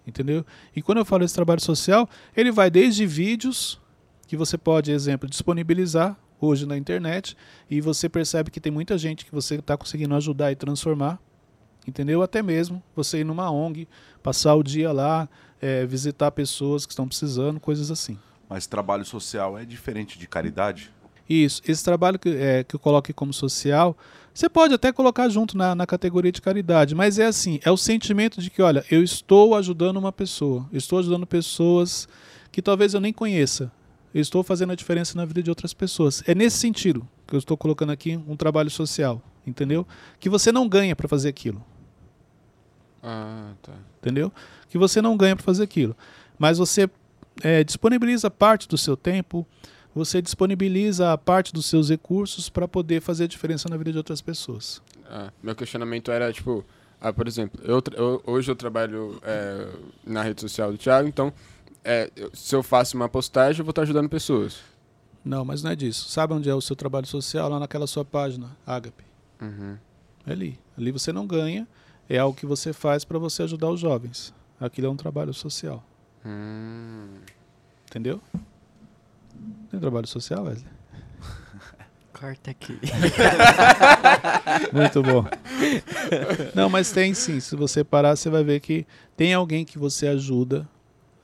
Entendeu? 0.06 0.44
E 0.74 0.80
quando 0.80 0.98
eu 0.98 1.04
falo 1.04 1.24
esse 1.24 1.34
trabalho 1.34 1.60
social, 1.60 2.08
ele 2.36 2.52
vai 2.52 2.70
desde 2.70 3.06
vídeos 3.06 3.80
que 4.26 4.36
você 4.36 4.58
pode, 4.58 4.90
exemplo, 4.90 5.28
disponibilizar 5.28 6.16
hoje 6.40 6.66
na 6.66 6.76
internet 6.76 7.36
e 7.70 7.80
você 7.80 8.08
percebe 8.08 8.50
que 8.50 8.60
tem 8.60 8.72
muita 8.72 8.98
gente 8.98 9.24
que 9.24 9.32
você 9.32 9.56
está 9.56 9.76
conseguindo 9.76 10.14
ajudar 10.14 10.52
e 10.52 10.56
transformar, 10.56 11.18
entendeu? 11.86 12.22
Até 12.22 12.42
mesmo 12.42 12.82
você 12.94 13.20
ir 13.20 13.24
numa 13.24 13.50
ONG, 13.50 13.88
passar 14.22 14.54
o 14.54 14.62
dia 14.62 14.92
lá, 14.92 15.28
é, 15.60 15.86
visitar 15.86 16.30
pessoas 16.30 16.84
que 16.84 16.92
estão 16.92 17.08
precisando, 17.08 17.58
coisas 17.60 17.90
assim. 17.90 18.18
Mas 18.48 18.66
trabalho 18.66 19.04
social 19.04 19.58
é 19.58 19.64
diferente 19.64 20.18
de 20.18 20.26
caridade? 20.26 20.92
Isso. 21.28 21.60
Esse 21.66 21.82
trabalho 21.82 22.18
que, 22.18 22.28
é, 22.28 22.62
que 22.62 22.76
eu 22.76 22.80
coloquei 22.80 23.12
como 23.12 23.32
social, 23.32 23.96
você 24.32 24.48
pode 24.48 24.74
até 24.74 24.92
colocar 24.92 25.28
junto 25.28 25.56
na, 25.56 25.74
na 25.74 25.86
categoria 25.86 26.30
de 26.30 26.40
caridade, 26.40 26.94
mas 26.94 27.18
é 27.18 27.26
assim, 27.26 27.58
é 27.64 27.70
o 27.70 27.76
sentimento 27.76 28.40
de 28.40 28.50
que, 28.50 28.62
olha, 28.62 28.84
eu 28.90 29.02
estou 29.02 29.54
ajudando 29.56 29.96
uma 29.96 30.12
pessoa, 30.12 30.68
eu 30.70 30.78
estou 30.78 30.98
ajudando 30.98 31.26
pessoas 31.26 32.08
que 32.52 32.62
talvez 32.62 32.94
eu 32.94 33.00
nem 33.00 33.12
conheça, 33.12 33.72
eu 34.16 34.22
estou 34.22 34.42
fazendo 34.42 34.72
a 34.72 34.74
diferença 34.74 35.14
na 35.14 35.26
vida 35.26 35.42
de 35.42 35.50
outras 35.50 35.74
pessoas. 35.74 36.22
É 36.26 36.34
nesse 36.34 36.56
sentido 36.56 37.06
que 37.26 37.34
eu 37.34 37.38
estou 37.38 37.54
colocando 37.54 37.92
aqui 37.92 38.18
um 38.26 38.34
trabalho 38.34 38.70
social, 38.70 39.20
entendeu? 39.46 39.86
Que 40.18 40.30
você 40.30 40.50
não 40.50 40.66
ganha 40.66 40.96
para 40.96 41.06
fazer 41.06 41.28
aquilo. 41.28 41.62
Ah, 43.02 43.52
tá. 43.60 43.74
Entendeu? 44.00 44.32
Que 44.70 44.78
você 44.78 45.02
não 45.02 45.18
ganha 45.18 45.36
para 45.36 45.44
fazer 45.44 45.62
aquilo. 45.62 45.94
Mas 46.38 46.56
você 46.56 46.88
é, 47.42 47.62
disponibiliza 47.62 48.30
parte 48.30 48.66
do 48.66 48.78
seu 48.78 48.96
tempo, 48.96 49.46
você 49.94 50.22
disponibiliza 50.22 51.12
a 51.12 51.18
parte 51.18 51.52
dos 51.52 51.66
seus 51.66 51.90
recursos 51.90 52.48
para 52.48 52.66
poder 52.66 53.02
fazer 53.02 53.24
a 53.24 53.28
diferença 53.28 53.68
na 53.68 53.76
vida 53.76 53.92
de 53.92 53.98
outras 53.98 54.22
pessoas. 54.22 54.80
Ah, 55.10 55.30
meu 55.42 55.54
questionamento 55.54 56.10
era, 56.10 56.32
tipo, 56.32 56.64
ah, 56.98 57.12
por 57.12 57.28
exemplo, 57.28 57.60
eu, 57.62 57.82
eu 57.94 58.22
hoje 58.24 58.50
eu 58.50 58.56
trabalho 58.56 59.20
é, 59.22 59.68
na 60.06 60.22
rede 60.22 60.40
social 60.40 60.72
do 60.72 60.78
Thiago, 60.78 61.06
então 61.06 61.34
é, 61.86 62.10
se 62.34 62.54
eu 62.54 62.64
faço 62.64 62.96
uma 62.96 63.08
postagem, 63.08 63.60
eu 63.60 63.64
vou 63.64 63.70
estar 63.70 63.82
ajudando 63.82 64.08
pessoas. 64.08 64.58
Não, 65.24 65.44
mas 65.44 65.62
não 65.62 65.70
é 65.70 65.76
disso. 65.76 66.08
Sabe 66.08 66.34
onde 66.34 66.50
é 66.50 66.54
o 66.54 66.60
seu 66.60 66.74
trabalho 66.74 67.06
social? 67.06 67.48
Lá 67.48 67.60
naquela 67.60 67.86
sua 67.86 68.04
página, 68.04 68.56
Agape. 68.66 69.04
Uhum. 69.40 69.78
É 70.26 70.32
ali. 70.32 70.58
Ali 70.76 70.90
você 70.90 71.12
não 71.12 71.26
ganha, 71.26 71.66
é 72.08 72.18
algo 72.18 72.36
que 72.36 72.44
você 72.44 72.72
faz 72.72 73.04
para 73.04 73.18
você 73.18 73.44
ajudar 73.44 73.70
os 73.70 73.78
jovens. 73.78 74.34
Aquilo 74.60 74.88
é 74.88 74.90
um 74.90 74.96
trabalho 74.96 75.32
social. 75.32 75.84
Hum. 76.24 77.18
Entendeu? 77.88 78.20
Tem 79.70 79.78
trabalho 79.78 80.08
social, 80.08 80.44
Wesley? 80.44 80.72
Corta 82.12 82.50
aqui. 82.50 82.78
Muito 84.72 85.02
bom. 85.02 85.24
Não, 86.52 86.68
mas 86.68 86.90
tem 86.90 87.14
sim. 87.14 87.38
Se 87.38 87.54
você 87.54 87.84
parar, 87.84 88.16
você 88.16 88.28
vai 88.28 88.42
ver 88.42 88.58
que 88.58 88.84
tem 89.16 89.34
alguém 89.34 89.64
que 89.64 89.78
você 89.78 90.08
ajuda. 90.08 90.68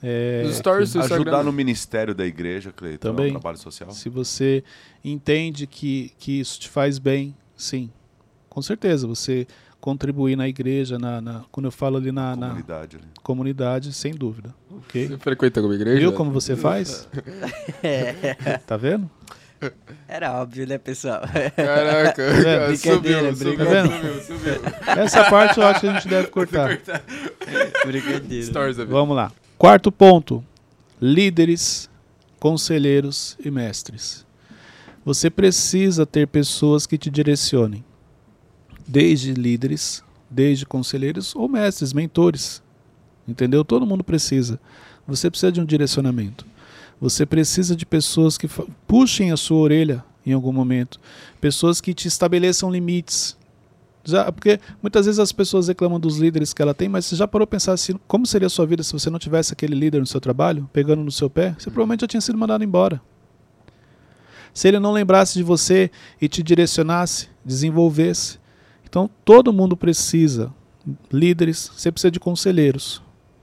É, 0.02 0.42
Os 0.46 0.56
stories 0.56 0.92
do 0.92 1.00
Ajudar 1.00 1.18
Instagram. 1.20 1.42
no 1.44 1.52
ministério 1.52 2.14
da 2.14 2.26
igreja, 2.26 2.72
Cleiton, 2.72 3.08
é 3.08 3.10
Também. 3.12 3.28
um 3.28 3.32
trabalho 3.40 3.58
social. 3.58 3.90
Se 3.92 4.08
você 4.08 4.64
entende 5.04 5.66
que, 5.66 6.12
que 6.18 6.40
isso 6.40 6.58
te 6.60 6.68
faz 6.68 6.98
bem, 6.98 7.34
sim. 7.56 7.90
Com 8.48 8.60
certeza. 8.60 9.06
Você 9.06 9.46
contribuir 9.80 10.36
na 10.36 10.46
igreja, 10.48 10.98
na, 10.98 11.20
na- 11.20 11.44
quando 11.50 11.66
eu 11.66 11.72
falo 11.72 11.96
ali 11.96 12.12
na, 12.12 12.36
na 12.36 12.46
Comunidade 12.48 12.96
ali. 12.96 13.04
comunidade, 13.22 13.92
sem 13.92 14.14
dúvida. 14.14 14.54
Ok? 14.70 15.08
Você 15.08 15.18
frequenta 15.18 15.58
alguma 15.60 15.74
igreja? 15.74 15.98
Viu 16.00 16.12
como 16.12 16.30
você 16.30 16.54
faz? 16.56 17.08
É, 17.82 18.58
Tá 18.66 18.76
vendo? 18.76 19.10
era 20.08 20.40
óbvio, 20.40 20.66
né, 20.66 20.76
pessoal? 20.76 21.20
Caraca, 21.56 22.22
vendo? 22.34 22.76
subiu, 22.76 23.18
subiu, 23.34 23.56
brincadeira. 23.56 23.86
subiu, 23.86 24.22
subiu. 24.38 24.54
Essa 25.02 25.30
parte 25.30 25.58
eu 25.60 25.66
acho 25.66 25.80
que 25.80 25.86
a 25.88 25.92
gente 25.94 26.08
deve 26.08 26.28
cortar. 26.28 26.78
Brincadeira. 27.86 28.86
Vamos 28.86 29.16
lá. 29.16 29.32
Quarto 29.62 29.92
ponto: 29.92 30.44
líderes, 31.00 31.88
conselheiros 32.40 33.36
e 33.38 33.48
mestres. 33.48 34.26
Você 35.04 35.30
precisa 35.30 36.04
ter 36.04 36.26
pessoas 36.26 36.84
que 36.84 36.98
te 36.98 37.08
direcionem, 37.08 37.84
desde 38.84 39.32
líderes, 39.32 40.02
desde 40.28 40.66
conselheiros 40.66 41.36
ou 41.36 41.48
mestres, 41.48 41.92
mentores. 41.92 42.60
Entendeu? 43.26 43.64
Todo 43.64 43.86
mundo 43.86 44.02
precisa. 44.02 44.58
Você 45.06 45.30
precisa 45.30 45.52
de 45.52 45.60
um 45.60 45.64
direcionamento. 45.64 46.44
Você 47.00 47.24
precisa 47.24 47.76
de 47.76 47.86
pessoas 47.86 48.36
que 48.36 48.48
puxem 48.88 49.30
a 49.30 49.36
sua 49.36 49.58
orelha 49.58 50.04
em 50.26 50.32
algum 50.32 50.52
momento, 50.52 50.98
pessoas 51.40 51.80
que 51.80 51.94
te 51.94 52.08
estabeleçam 52.08 52.68
limites. 52.68 53.36
Já, 54.04 54.32
porque 54.32 54.58
muitas 54.82 55.06
vezes 55.06 55.18
as 55.18 55.30
pessoas 55.30 55.68
reclamam 55.68 56.00
dos 56.00 56.18
líderes 56.18 56.52
que 56.52 56.60
ela 56.60 56.74
tem, 56.74 56.88
mas 56.88 57.06
você 57.06 57.14
já 57.14 57.28
parou 57.28 57.44
a 57.44 57.46
pensar 57.46 57.72
assim, 57.72 57.98
como 58.08 58.26
seria 58.26 58.46
a 58.46 58.50
sua 58.50 58.66
vida 58.66 58.82
se 58.82 58.92
você 58.92 59.08
não 59.08 59.18
tivesse 59.18 59.52
aquele 59.52 59.74
líder 59.74 60.00
no 60.00 60.06
seu 60.06 60.20
trabalho, 60.20 60.68
pegando 60.72 61.02
no 61.02 61.12
seu 61.12 61.30
pé? 61.30 61.54
Você 61.58 61.70
provavelmente 61.70 62.00
já 62.00 62.08
tinha 62.08 62.20
sido 62.20 62.36
mandado 62.36 62.64
embora. 62.64 63.00
Se 64.52 64.68
ele 64.68 64.78
não 64.78 64.92
lembrasse 64.92 65.34
de 65.34 65.42
você 65.42 65.90
e 66.20 66.28
te 66.28 66.42
direcionasse, 66.42 67.28
desenvolvesse. 67.44 68.38
Então 68.84 69.08
todo 69.24 69.52
mundo 69.52 69.76
precisa, 69.76 70.52
líderes, 71.10 71.70
você 71.74 71.90
precisa 71.90 72.10
de 72.10 72.20
conselheiros, 72.20 73.02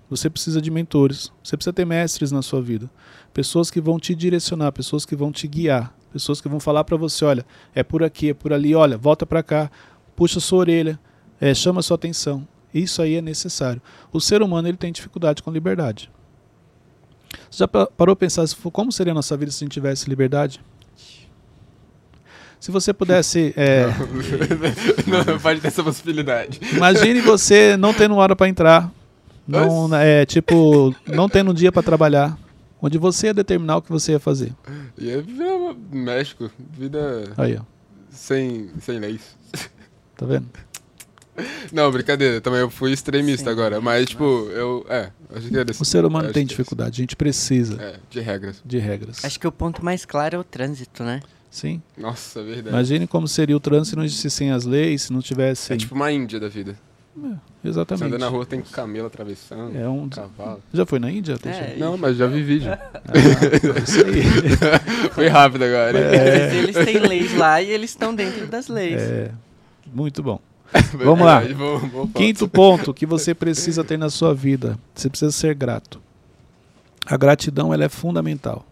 você 0.09 0.29
precisa 0.29 0.61
de 0.61 0.69
mentores, 0.69 1.31
você 1.43 1.55
precisa 1.55 1.73
ter 1.73 1.85
mestres 1.85 2.31
na 2.31 2.41
sua 2.41 2.61
vida, 2.61 2.89
pessoas 3.33 3.71
que 3.71 3.79
vão 3.79 3.99
te 3.99 4.13
direcionar, 4.13 4.71
pessoas 4.71 5.05
que 5.05 5.15
vão 5.15 5.31
te 5.31 5.47
guiar, 5.47 5.95
pessoas 6.11 6.41
que 6.41 6.49
vão 6.49 6.59
falar 6.59 6.83
para 6.83 6.97
você, 6.97 7.23
olha, 7.25 7.45
é 7.73 7.83
por 7.83 8.03
aqui, 8.03 8.29
é 8.29 8.33
por 8.33 8.51
ali, 8.51 8.75
olha, 8.75 8.97
volta 8.97 9.25
para 9.25 9.41
cá, 9.41 9.71
puxa 10.19 10.41
sua 10.41 10.59
orelha, 10.59 10.99
é, 11.39 11.53
chama 11.53 11.81
sua 11.81 11.95
atenção. 11.95 12.45
Isso 12.73 13.01
aí 13.01 13.15
é 13.15 13.21
necessário. 13.21 13.81
O 14.11 14.19
ser 14.19 14.41
humano 14.41 14.67
ele 14.67 14.75
tem 14.75 14.91
dificuldade 14.91 15.41
com 15.41 15.49
liberdade. 15.49 16.11
Você 17.49 17.59
já 17.59 17.67
pa- 17.69 17.87
parou 17.87 18.11
a 18.11 18.15
pensar 18.17 18.45
como 18.73 18.91
seria 18.91 19.13
a 19.13 19.15
nossa 19.15 19.37
vida 19.37 19.49
se 19.49 19.63
a 19.63 19.65
gente 19.65 19.71
tivesse 19.71 20.09
liberdade? 20.09 20.59
Se 22.59 22.69
você 22.69 22.93
pudesse, 22.93 23.53
é, 23.57 23.85
não, 25.07 25.39
pode 25.39 25.61
ter 25.61 25.69
essa 25.69 25.81
possibilidade. 25.81 26.59
imagine 26.73 27.21
você 27.21 27.77
não 27.77 27.93
tendo 27.93 28.15
hora 28.15 28.35
para 28.35 28.49
entrar, 28.49 28.91
não, 29.47 29.95
é, 29.95 30.25
tipo, 30.25 30.93
não 31.07 31.29
tendo 31.29 31.51
um 31.51 31.53
dia 31.53 31.71
para 31.71 31.81
trabalhar, 31.81 32.37
onde 32.81 32.97
você 32.97 33.27
ia 33.27 33.33
determinar 33.33 33.77
o 33.77 33.81
que 33.81 33.89
você 33.89 34.11
ia 34.11 34.19
fazer. 34.19 34.53
E 34.97 35.09
é 35.09 35.21
vida 35.21 35.45
México, 35.93 36.51
vida 36.73 37.31
Aí, 37.37 37.55
ó, 37.55 37.61
sem, 38.11 38.69
sem 38.81 38.99
leis. 38.99 39.39
Tá 40.19 40.25
vendo? 40.25 40.47
Não, 41.71 41.89
brincadeira, 41.89 42.41
também 42.41 42.59
eu 42.59 42.69
fui 42.69 42.91
extremista 42.91 43.45
Sim. 43.45 43.51
agora, 43.51 43.79
mas 43.79 44.09
tipo, 44.09 44.23
eu, 44.51 44.85
é, 44.89 45.09
acho 45.33 45.47
que 45.47 45.57
era 45.57 45.71
O 45.71 45.85
ser 45.85 46.03
humano 46.03 46.33
tem 46.33 46.43
é 46.43 46.45
dificuldade, 46.45 47.01
a 47.01 47.03
gente 47.03 47.15
precisa. 47.15 47.81
É, 47.81 47.95
de 48.09 48.19
regras. 48.19 48.61
de 48.65 48.77
regras. 48.77 49.23
Acho 49.23 49.39
que 49.39 49.47
o 49.47 49.51
ponto 49.51 49.83
mais 49.83 50.03
claro 50.05 50.35
é 50.35 50.39
o 50.39 50.43
trânsito, 50.43 51.03
né? 51.03 51.21
Sim. 51.49 51.81
Nossa, 51.97 52.41
é 52.41 52.43
verdade. 52.43 52.69
Imagine 52.69 53.07
como 53.07 53.27
seria 53.27 53.55
o 53.55 53.59
trânsito 53.59 53.91
se 53.91 53.95
não 53.95 54.03
existissem 54.03 54.51
as 54.51 54.65
leis, 54.65 55.03
se 55.03 55.13
não 55.13 55.21
tivesse. 55.21 55.71
É 55.71 55.77
tipo 55.77 55.95
uma 55.95 56.11
Índia 56.11 56.39
da 56.39 56.49
vida. 56.49 56.75
Você 57.15 57.67
Exatamente. 57.67 58.05
anda 58.05 58.17
na 58.17 58.27
rua, 58.27 58.45
tem 58.45 58.61
camelo 58.61 59.07
atravessando, 59.07 59.77
É 59.77 59.87
um... 59.89 60.07
cavalo. 60.07 60.61
Já 60.73 60.85
foi 60.85 60.99
na 60.99 61.11
Índia? 61.11 61.37
É, 61.43 61.75
Não, 61.77 61.97
mas 61.97 62.15
já 62.15 62.27
vi 62.27 62.43
vídeo. 62.43 62.71
Ah, 62.71 62.79
isso 63.83 64.05
aí. 64.05 65.09
Foi 65.11 65.27
rápido 65.27 65.63
agora. 65.63 65.97
É. 65.97 66.55
Eles 66.55 66.75
têm 66.75 66.99
leis 66.99 67.35
lá 67.35 67.61
e 67.61 67.69
eles 67.71 67.89
estão 67.89 68.13
dentro 68.13 68.47
das 68.47 68.67
leis. 68.67 69.01
É, 69.01 69.31
muito 69.93 70.21
bom. 70.23 70.39
Vamos 70.93 71.25
lá. 71.25 71.41
Quinto 72.13 72.47
ponto 72.47 72.93
que 72.93 73.05
você 73.05 73.33
precisa 73.33 73.83
ter 73.83 73.97
na 73.97 74.09
sua 74.09 74.33
vida. 74.33 74.77
Você 74.93 75.09
precisa 75.09 75.31
ser 75.31 75.55
grato. 75.55 76.01
A 77.05 77.17
gratidão 77.17 77.73
ela 77.73 77.83
é 77.83 77.89
fundamental. 77.89 78.65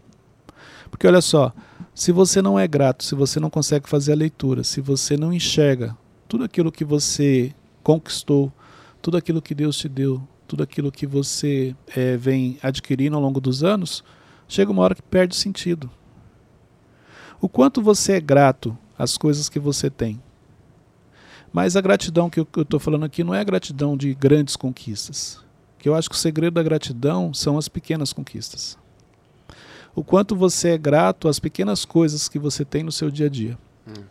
Porque 0.90 1.06
olha 1.06 1.20
só, 1.20 1.52
se 1.94 2.12
você 2.12 2.40
não 2.40 2.58
é 2.58 2.66
grato, 2.68 3.04
se 3.04 3.14
você 3.14 3.40
não 3.40 3.50
consegue 3.50 3.88
fazer 3.88 4.12
a 4.12 4.16
leitura, 4.16 4.62
se 4.62 4.80
você 4.80 5.16
não 5.16 5.32
enxerga 5.32 5.96
tudo 6.28 6.44
aquilo 6.44 6.70
que 6.70 6.84
você 6.84 7.52
conquistou, 7.82 8.52
tudo 9.02 9.16
aquilo 9.16 9.42
que 9.42 9.54
Deus 9.54 9.76
te 9.76 9.88
deu, 9.88 10.22
tudo 10.46 10.62
aquilo 10.62 10.92
que 10.92 11.06
você 11.06 11.74
eh, 11.94 12.16
vem 12.16 12.58
adquirindo 12.62 13.16
ao 13.16 13.22
longo 13.22 13.40
dos 13.40 13.64
anos, 13.64 14.04
chega 14.46 14.70
uma 14.70 14.82
hora 14.82 14.94
que 14.94 15.02
perde 15.02 15.34
sentido. 15.36 15.90
O 17.40 17.48
quanto 17.48 17.82
você 17.82 18.14
é 18.14 18.20
grato 18.20 18.76
às 18.98 19.16
coisas 19.16 19.48
que 19.48 19.58
você 19.58 19.90
tem. 19.90 20.20
Mas 21.52 21.76
a 21.76 21.80
gratidão 21.80 22.28
que 22.28 22.40
eu 22.40 22.46
estou 22.56 22.78
falando 22.78 23.04
aqui 23.04 23.24
não 23.24 23.34
é 23.34 23.40
a 23.40 23.44
gratidão 23.44 23.96
de 23.96 24.14
grandes 24.14 24.56
conquistas. 24.56 25.40
Que 25.78 25.88
eu 25.88 25.94
acho 25.94 26.08
que 26.08 26.14
o 26.14 26.18
segredo 26.18 26.54
da 26.54 26.62
gratidão 26.62 27.32
são 27.32 27.56
as 27.56 27.68
pequenas 27.68 28.12
conquistas. 28.12 28.76
O 29.94 30.04
quanto 30.04 30.36
você 30.36 30.70
é 30.70 30.78
grato 30.78 31.28
às 31.28 31.38
pequenas 31.38 31.84
coisas 31.84 32.28
que 32.28 32.38
você 32.38 32.64
tem 32.64 32.82
no 32.82 32.92
seu 32.92 33.10
dia 33.10 33.26
a 33.26 33.28
dia. 33.28 33.58
Hum. 33.86 34.04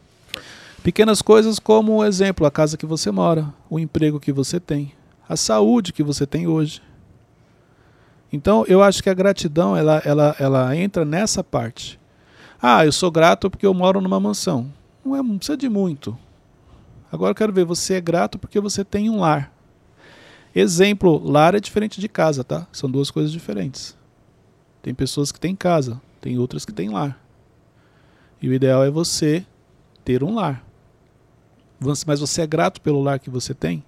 Pequenas 0.83 1.21
coisas 1.21 1.59
como, 1.59 2.03
exemplo, 2.03 2.45
a 2.45 2.51
casa 2.51 2.77
que 2.77 2.85
você 2.85 3.11
mora, 3.11 3.53
o 3.69 3.79
emprego 3.79 4.19
que 4.19 4.31
você 4.31 4.59
tem, 4.59 4.93
a 5.27 5.35
saúde 5.35 5.93
que 5.93 6.03
você 6.03 6.25
tem 6.25 6.47
hoje. 6.47 6.81
Então, 8.31 8.65
eu 8.67 8.81
acho 8.81 9.01
que 9.01 9.09
a 9.09 9.13
gratidão 9.13 9.75
ela, 9.75 10.01
ela, 10.03 10.35
ela 10.39 10.75
entra 10.75 11.05
nessa 11.05 11.43
parte. 11.43 11.99
Ah, 12.61 12.85
eu 12.85 12.91
sou 12.91 13.11
grato 13.11 13.49
porque 13.49 13.65
eu 13.65 13.73
moro 13.73 14.01
numa 14.01 14.19
mansão. 14.19 14.71
Não, 15.05 15.15
é, 15.15 15.21
não 15.21 15.37
precisa 15.37 15.57
de 15.57 15.69
muito. 15.69 16.17
Agora 17.11 17.31
eu 17.31 17.35
quero 17.35 17.53
ver, 17.53 17.65
você 17.65 17.95
é 17.95 18.01
grato 18.01 18.37
porque 18.37 18.59
você 18.59 18.83
tem 18.83 19.09
um 19.09 19.19
lar. 19.19 19.53
Exemplo, 20.53 21.17
lar 21.23 21.55
é 21.55 21.59
diferente 21.59 22.01
de 22.01 22.09
casa, 22.09 22.43
tá? 22.43 22.67
São 22.71 22.89
duas 22.89 23.11
coisas 23.11 23.31
diferentes. 23.31 23.95
Tem 24.81 24.93
pessoas 24.93 25.31
que 25.31 25.39
têm 25.39 25.55
casa, 25.55 26.01
tem 26.19 26.37
outras 26.37 26.65
que 26.65 26.73
têm 26.73 26.89
lar. 26.89 27.19
E 28.41 28.49
o 28.49 28.53
ideal 28.53 28.83
é 28.83 28.89
você 28.89 29.45
ter 30.03 30.23
um 30.23 30.35
lar. 30.35 30.65
Mas 32.05 32.19
você 32.19 32.41
é 32.41 32.47
grato 32.47 32.81
pelo 32.81 33.01
lar 33.01 33.19
que 33.19 33.29
você 33.29 33.53
tem? 33.53 33.83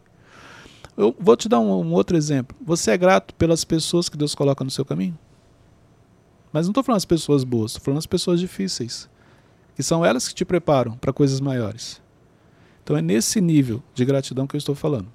Eu 0.96 1.16
vou 1.20 1.36
te 1.36 1.48
dar 1.48 1.60
um, 1.60 1.72
um 1.72 1.94
outro 1.94 2.18
exemplo. 2.18 2.56
Você 2.62 2.92
é 2.92 2.98
grato 2.98 3.34
pelas 3.36 3.64
pessoas 3.64 4.10
que 4.10 4.18
Deus 4.18 4.36
coloca 4.36 4.64
no 4.64 4.70
seu 4.70 4.86
caminho? 4.86 5.18
Mas 6.52 6.66
não 6.66 6.72
estou 6.72 6.84
falando 6.84 6.98
das 6.98 7.06
pessoas 7.06 7.44
boas, 7.44 7.72
estou 7.72 7.86
falando 7.86 8.00
das 8.00 8.06
pessoas 8.06 8.40
difíceis. 8.40 9.10
Que 9.76 9.84
são 9.84 10.06
elas 10.06 10.28
que 10.28 10.36
te 10.36 10.44
preparam 10.44 10.98
para 10.98 11.14
coisas 11.14 11.40
maiores. 11.40 12.02
Então 12.90 12.98
é 12.98 13.04
nesse 13.04 13.40
nível 13.40 13.84
de 13.94 14.04
gratidão 14.04 14.48
que 14.48 14.56
eu 14.56 14.58
estou 14.58 14.74
falando. 14.74 15.06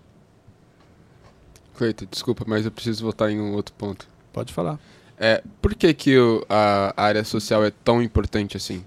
Cleiton, 1.77 2.07
desculpa, 2.09 2.45
mas 2.47 2.65
eu 2.65 2.71
preciso 2.71 3.03
voltar 3.03 3.33
em 3.33 3.41
um 3.41 3.53
outro 3.53 3.75
ponto. 3.75 4.07
Pode 4.33 4.53
falar. 4.53 4.79
É, 5.19 5.43
por 5.61 5.75
que, 5.75 5.93
que 5.93 6.17
o- 6.17 6.47
a 6.49 6.95
área 6.97 7.25
social 7.25 7.65
é 7.65 7.73
tão 7.73 8.01
importante 8.01 8.57
assim? 8.57 8.85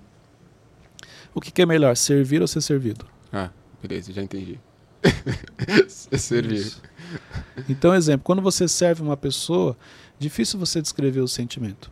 O 1.35 1.41
que, 1.41 1.51
que 1.51 1.61
é 1.61 1.65
melhor, 1.65 1.97
servir 1.97 2.39
ou 2.41 2.47
ser 2.47 2.61
servido? 2.61 3.05
Ah, 3.33 3.49
beleza, 3.83 4.13
já 4.13 4.23
entendi. 4.23 4.57
Servir. 5.89 6.53
Isso. 6.55 6.81
Então, 7.67 7.93
exemplo, 7.93 8.23
quando 8.23 8.41
você 8.41 8.69
serve 8.69 9.01
uma 9.01 9.17
pessoa, 9.17 9.77
difícil 10.17 10.57
você 10.57 10.81
descrever 10.81 11.19
o 11.19 11.27
sentimento. 11.27 11.91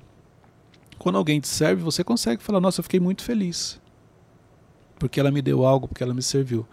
Quando 0.98 1.18
alguém 1.18 1.42
te 1.42 1.48
serve, 1.50 1.84
você 1.84 2.06
consegue 2.06 2.42
falar: 2.42 2.62
Nossa, 2.62 2.80
eu 2.80 2.84
fiquei 2.84 3.02
muito 3.02 3.22
feliz. 3.22 3.82
Porque 4.98 5.20
ela 5.20 5.32
me 5.32 5.42
deu 5.42 5.66
algo, 5.66 5.88
porque 5.88 6.04
ela 6.04 6.14
me 6.14 6.22
serviu. 6.22 6.66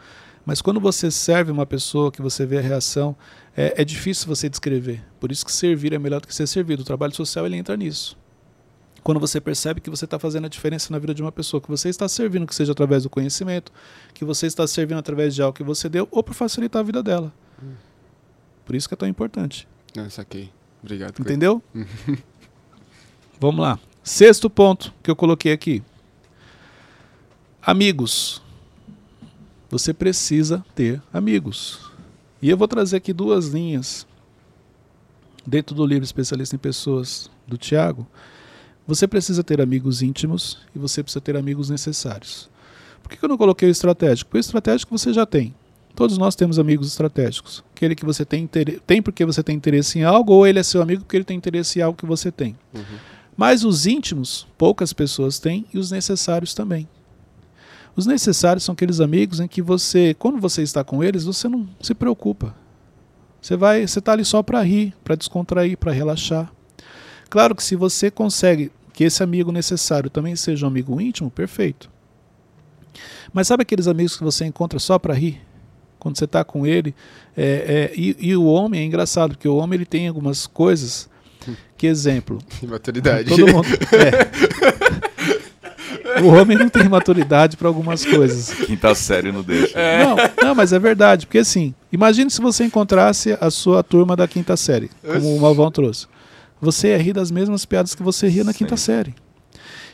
Mas 0.45 0.61
quando 0.61 0.81
você 0.81 1.11
serve 1.11 1.53
uma 1.53 1.65
pessoa, 1.65 2.11
que 2.11 2.21
você 2.21 2.45
vê 2.45 2.59
a 2.59 2.61
reação, 2.61 3.17
é, 3.57 3.83
é 3.83 3.85
difícil 3.85 4.27
você 4.27 4.49
descrever. 4.49 5.03
Por 5.21 5.31
isso 5.31 5.45
que 5.45 5.53
servir 5.53 5.93
é 5.93 5.99
melhor 5.99 6.21
do 6.21 6.27
que 6.27 6.35
ser 6.35 6.47
servido. 6.47 6.83
O 6.83 6.85
trabalho 6.85 7.15
social 7.15 7.47
ele 7.47 7.57
entra 7.57 7.77
nisso. 7.77 8.17
Quando 9.03 9.19
você 9.19 9.41
percebe 9.41 9.81
que 9.81 9.91
você 9.91 10.05
está 10.05 10.19
fazendo 10.19 10.45
a 10.45 10.49
diferença 10.49 10.93
na 10.93 10.99
vida 10.99 11.13
de 11.13 11.23
uma 11.23 11.33
pessoa, 11.33 11.61
que 11.61 11.69
você 11.69 11.89
está 11.89 12.09
servindo, 12.09 12.47
que 12.47 12.55
seja 12.55 12.73
através 12.73 13.03
do 13.03 13.11
conhecimento, 13.11 13.73
que 14.15 14.25
você 14.25 14.47
está 14.47 14.67
servindo 14.67 14.99
através 14.99 15.35
de 15.35 15.43
algo 15.43 15.57
que 15.57 15.65
você 15.65 15.89
deu, 15.89 16.07
ou 16.11 16.23
por 16.23 16.35
facilitar 16.35 16.81
a 16.81 16.85
vida 16.85 17.03
dela. 17.03 17.33
Por 18.65 18.77
isso 18.77 18.89
que 18.89 18.95
é 18.95 18.97
tão 18.97 19.09
importante. 19.09 19.67
Não, 19.95 20.09
saquei. 20.09 20.51
Obrigado. 20.83 21.21
Entendeu? 21.21 21.63
Vamos 23.41 23.61
lá. 23.61 23.79
Sexto 24.05 24.49
ponto 24.49 24.95
que 25.03 25.11
eu 25.11 25.17
coloquei 25.17 25.53
aqui. 25.53 25.83
Amigos. 27.65 28.43
Você 29.71 29.95
precisa 29.95 30.65
ter 30.75 31.01
amigos. 31.13 31.79
E 32.43 32.51
eu 32.51 32.57
vou 32.57 32.67
trazer 32.67 32.97
aqui 32.97 33.13
duas 33.13 33.47
linhas 33.47 34.05
dentro 35.47 35.73
do 35.73 35.87
livro 35.87 36.03
Especialista 36.03 36.57
em 36.57 36.59
Pessoas 36.59 37.31
do 37.47 37.57
Tiago. 37.57 38.05
Você 38.85 39.07
precisa 39.07 39.45
ter 39.45 39.61
amigos 39.61 40.03
íntimos 40.03 40.59
e 40.75 40.79
você 40.79 41.05
precisa 41.05 41.21
ter 41.21 41.37
amigos 41.37 41.71
necessários. 41.71 42.51
Por 43.01 43.13
que 43.13 43.25
eu 43.25 43.29
não 43.29 43.39
coloquei 43.39 43.69
o 43.69 43.71
estratégico? 43.71 44.29
Porque 44.29 44.39
o 44.39 44.41
estratégico 44.41 44.99
você 44.99 45.13
já 45.13 45.25
tem. 45.25 45.55
Todos 45.95 46.19
nós 46.19 46.35
temos 46.35 46.59
amigos 46.59 46.89
estratégicos. 46.89 47.63
Aquele 47.77 47.95
que 47.95 48.05
você 48.05 48.25
tem, 48.25 48.49
tem 48.85 49.01
porque 49.01 49.25
você 49.25 49.41
tem 49.41 49.55
interesse 49.55 50.01
em 50.01 50.03
algo, 50.03 50.33
ou 50.33 50.45
ele 50.49 50.59
é 50.59 50.65
seu 50.65 50.83
amigo 50.83 51.05
porque 51.05 51.17
ele 51.17 51.25
tem 51.25 51.37
interesse 51.37 51.79
em 51.79 51.83
algo 51.83 51.97
que 51.97 52.07
você 52.07 52.33
tem. 52.33 52.57
Uhum. 52.75 52.99
Mas 53.37 53.63
os 53.65 53.87
íntimos, 53.87 54.49
poucas 54.59 54.93
pessoas 54.93 55.39
têm, 55.39 55.65
e 55.73 55.79
os 55.79 55.93
necessários 55.93 56.55
também. 56.55 56.89
Os 57.95 58.07
necessários 58.07 58.65
são 58.65 58.73
aqueles 58.73 59.01
amigos 59.01 59.41
em 59.41 59.47
que 59.47 59.61
você, 59.61 60.15
quando 60.19 60.41
você 60.41 60.63
está 60.63 60.83
com 60.83 61.05
eles, 61.05 61.25
você 61.25 61.49
não 61.49 61.69
se 61.81 61.95
preocupa. 61.95 62.55
Você 63.41 63.57
vai, 63.57 63.87
você 63.87 63.99
está 63.99 64.13
ali 64.13 64.25
só 64.25 64.43
para 64.43 64.63
rir, 64.63 64.95
para 65.03 65.15
descontrair, 65.15 65.77
para 65.77 65.93
relaxar. 65.93 66.51
Claro 67.29 67.55
que 67.55 67.63
se 67.63 67.77
você 67.77 68.11
consegue 68.11 68.71
que 68.93 69.05
esse 69.05 69.23
amigo 69.23 69.51
necessário 69.51 70.09
também 70.09 70.37
seja 70.37 70.65
um 70.65 70.69
amigo 70.69 71.01
íntimo, 71.01 71.31
perfeito. 71.31 71.91
Mas 73.33 73.49
sabe 73.49 73.63
aqueles 73.63 73.89
amigos 73.89 74.17
que 74.17 74.23
você 74.23 74.45
encontra 74.45 74.79
só 74.79 74.99
para 74.99 75.15
rir? 75.15 75.41
Quando 75.99 76.19
você 76.19 76.25
está 76.25 76.45
com 76.45 76.67
ele. 76.67 76.95
é, 77.37 77.91
é, 77.93 77.99
e, 77.99 78.17
e 78.19 78.37
o 78.37 78.45
homem 78.45 78.81
é 78.81 78.85
engraçado, 78.85 79.31
porque 79.31 79.49
o 79.49 79.57
homem 79.57 79.79
ele 79.79 79.87
tem 79.87 80.09
algumas 80.09 80.47
coisas. 80.47 81.09
Que 81.77 81.87
exemplo? 81.87 82.39
Maturidade. 82.63 83.29
Todo 83.29 83.47
mundo. 83.47 83.67
é. 83.93 84.63
O 86.23 86.29
homem 86.29 86.57
não 86.57 86.69
tem 86.69 86.89
maturidade 86.89 87.57
para 87.57 87.69
algumas 87.69 88.05
coisas. 88.05 88.53
Quinta 88.67 88.95
série 88.95 89.33
não 89.33 89.43
deixa. 89.43 89.77
Não, 89.77 90.17
não, 90.49 90.55
mas 90.55 90.73
é 90.73 90.79
verdade, 90.79 91.27
porque 91.27 91.39
assim, 91.39 91.75
imagine 91.93 92.31
se 92.31 92.41
você 92.41 92.65
encontrasse 92.65 93.37
a 93.41 93.51
sua 93.51 93.83
turma 93.83 94.15
da 94.15 94.29
quinta 94.29 94.57
série, 94.57 94.91
como 95.03 95.37
o 95.37 95.41
Malvão 95.41 95.71
trouxe. 95.71 96.07
Você 96.61 96.89
ia 96.89 96.99
rir 96.99 97.13
das 97.13 97.31
mesmas 97.31 97.65
piadas 97.65 97.95
que 97.95 98.03
você 98.03 98.29
ria 98.29 98.45
na 98.45 98.55
quinta 98.55 98.77
série. 98.77 99.15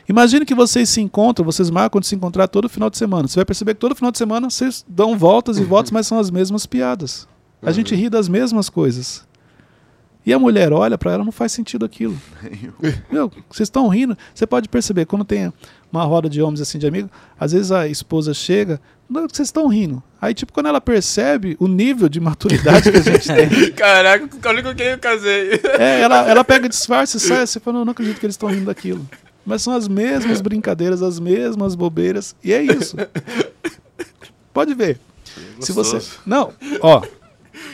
Imagine 0.07 0.43
que 0.43 0.55
vocês 0.55 0.89
se 0.89 1.01
encontram, 1.01 1.45
vocês 1.45 1.69
marcam 1.69 2.01
de 2.01 2.07
se 2.07 2.15
encontrar 2.15 2.47
todo 2.47 2.67
final 2.67 2.89
de 2.89 2.97
semana. 2.97 3.27
Você 3.27 3.35
vai 3.35 3.45
perceber 3.45 3.75
que 3.75 3.79
todo 3.79 3.95
final 3.95 4.11
de 4.11 4.17
semana 4.17 4.49
vocês 4.49 4.83
dão 4.87 5.17
voltas 5.17 5.57
e 5.59 5.63
voltas, 5.65 5.91
mas 5.91 6.07
são 6.07 6.19
as 6.19 6.31
mesmas 6.31 6.65
piadas. 6.65 7.27
A 7.61 7.71
gente 7.71 7.93
ri 7.93 8.09
das 8.09 8.27
mesmas 8.27 8.69
coisas. 8.69 9.27
E 10.25 10.33
a 10.33 10.37
mulher 10.39 10.71
olha 10.73 10.97
para 10.97 11.13
ela, 11.13 11.23
não 11.23 11.31
faz 11.31 11.51
sentido 11.51 11.85
aquilo. 11.85 12.15
Meu, 13.11 13.31
vocês 13.49 13.67
estão 13.67 13.87
rindo. 13.87 14.17
Você 14.33 14.45
pode 14.45 14.67
perceber, 14.69 15.05
quando 15.05 15.23
tem 15.25 15.51
uma 15.91 16.03
roda 16.03 16.29
de 16.29 16.41
homens 16.41 16.61
assim 16.61 16.77
de 16.77 16.85
amigos, 16.85 17.09
às 17.39 17.51
vezes 17.51 17.71
a 17.71 17.87
esposa 17.87 18.33
chega, 18.33 18.79
"Não, 19.09 19.27
vocês 19.27 19.47
estão 19.47 19.67
rindo. 19.67 20.03
Aí, 20.21 20.33
tipo, 20.33 20.53
quando 20.53 20.67
ela 20.67 20.79
percebe 20.81 21.55
o 21.59 21.67
nível 21.67 22.07
de 22.09 22.19
maturidade 22.19 22.91
que 22.91 22.97
a 22.97 23.01
gente 23.01 23.25
tem, 23.33 23.71
Caraca, 23.71 24.29
olha 24.45 24.61
com 24.63 24.75
quem 24.75 24.87
eu 24.87 24.99
casei. 24.99 25.59
é, 25.79 26.01
ela, 26.01 26.29
ela 26.29 26.43
pega 26.43 26.69
disfarce 26.69 27.17
e 27.17 27.19
sai, 27.19 27.47
você 27.47 27.59
fala, 27.59 27.79
não, 27.79 27.85
não 27.85 27.91
acredito 27.91 28.19
que 28.19 28.25
eles 28.25 28.35
estão 28.35 28.49
rindo 28.49 28.65
daquilo. 28.65 29.07
Mas 29.45 29.63
são 29.63 29.73
as 29.73 29.87
mesmas 29.87 30.41
brincadeiras, 30.41 31.01
as 31.01 31.19
mesmas 31.19 31.73
bobeiras, 31.73 32.35
e 32.43 32.53
é 32.53 32.61
isso. 32.61 32.95
Pode 34.53 34.75
ver. 34.75 34.99
Se 35.59 35.71
você. 35.71 35.99
Não, 36.25 36.51
ó. 36.81 37.01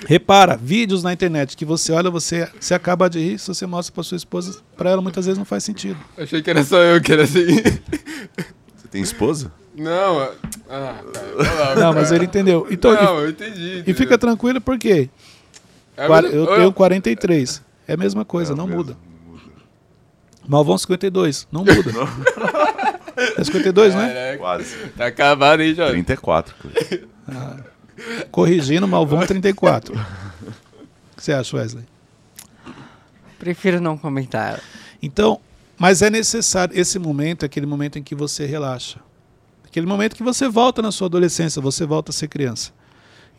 Repara, 0.07 0.55
vídeos 0.57 1.01
na 1.03 1.11
internet 1.13 1.55
que 1.57 1.65
você 1.65 1.91
olha, 1.91 2.09
você, 2.09 2.47
você 2.59 2.73
acaba 2.73 3.09
de 3.09 3.19
rir, 3.19 3.39
se 3.39 3.47
você 3.47 3.65
mostra 3.65 3.93
pra 3.93 4.03
sua 4.03 4.15
esposa, 4.17 4.59
pra 4.77 4.89
ela 4.91 5.01
muitas 5.01 5.25
vezes 5.25 5.37
não 5.37 5.45
faz 5.45 5.63
sentido. 5.63 5.97
Achei 6.17 6.41
que 6.41 6.49
era 6.49 6.63
só 6.63 6.77
eu 6.79 7.01
que 7.01 7.11
era 7.11 7.23
assim. 7.23 7.45
Você 8.75 8.87
tem 8.91 9.01
esposa? 9.01 9.51
Não, 9.75 10.19
ah, 10.21 10.31
cara, 10.69 11.03
lá, 11.35 11.75
Não, 11.75 11.93
mas 11.93 12.03
cara. 12.05 12.15
ele 12.15 12.25
entendeu. 12.25 12.67
Então, 12.69 12.93
Não, 12.93 13.19
eu 13.19 13.29
entendi. 13.29 13.83
e, 13.85 13.91
e 13.91 13.93
fica 13.93 14.17
tranquilo 14.17 14.61
porque 14.61 15.09
É, 15.97 16.07
mas- 16.07 16.33
eu 16.33 16.43
Ô, 16.43 16.55
tenho 16.55 16.71
43. 16.73 17.61
É 17.87 17.93
a 17.93 17.97
mesma 17.97 18.23
coisa, 18.23 18.53
É, 18.53 18.55
não 18.55 18.65
mesmo, 18.67 18.77
muda. 18.83 18.97
Malvão 20.47 20.77
52, 20.77 21.47
não 21.51 21.61
muda. 21.65 21.91
É 23.37 23.43
52, 23.43 23.95
né? 23.95 24.07
Caraca, 24.13 24.37
Quase. 24.37 24.75
Tá 24.97 25.05
acabado, 25.07 25.61
hein, 25.61 25.73
Jorge? 25.73 25.93
34. 25.93 26.53
Cleiton. 26.59 27.07
Corrigindo, 28.31 28.87
Malvão 28.87 29.25
34. 29.25 29.93
O 29.93 29.97
que 31.15 31.23
você 31.23 31.33
acha, 31.33 31.55
Wesley? 31.57 31.85
Prefiro 33.39 33.79
não 33.79 33.97
comentar. 33.97 34.61
Então, 35.01 35.39
mas 35.77 36.01
é 36.01 36.09
necessário. 36.09 36.77
Esse 36.77 36.97
momento 36.99 37.43
é 37.43 37.45
aquele 37.45 37.65
momento 37.65 37.99
em 37.99 38.03
que 38.03 38.15
você 38.15 38.45
relaxa. 38.45 38.99
Aquele 39.63 39.85
momento 39.85 40.15
que 40.15 40.23
você 40.23 40.47
volta 40.47 40.81
na 40.81 40.91
sua 40.91 41.07
adolescência, 41.07 41.61
você 41.61 41.85
volta 41.85 42.11
a 42.11 42.13
ser 42.13 42.27
criança. 42.27 42.71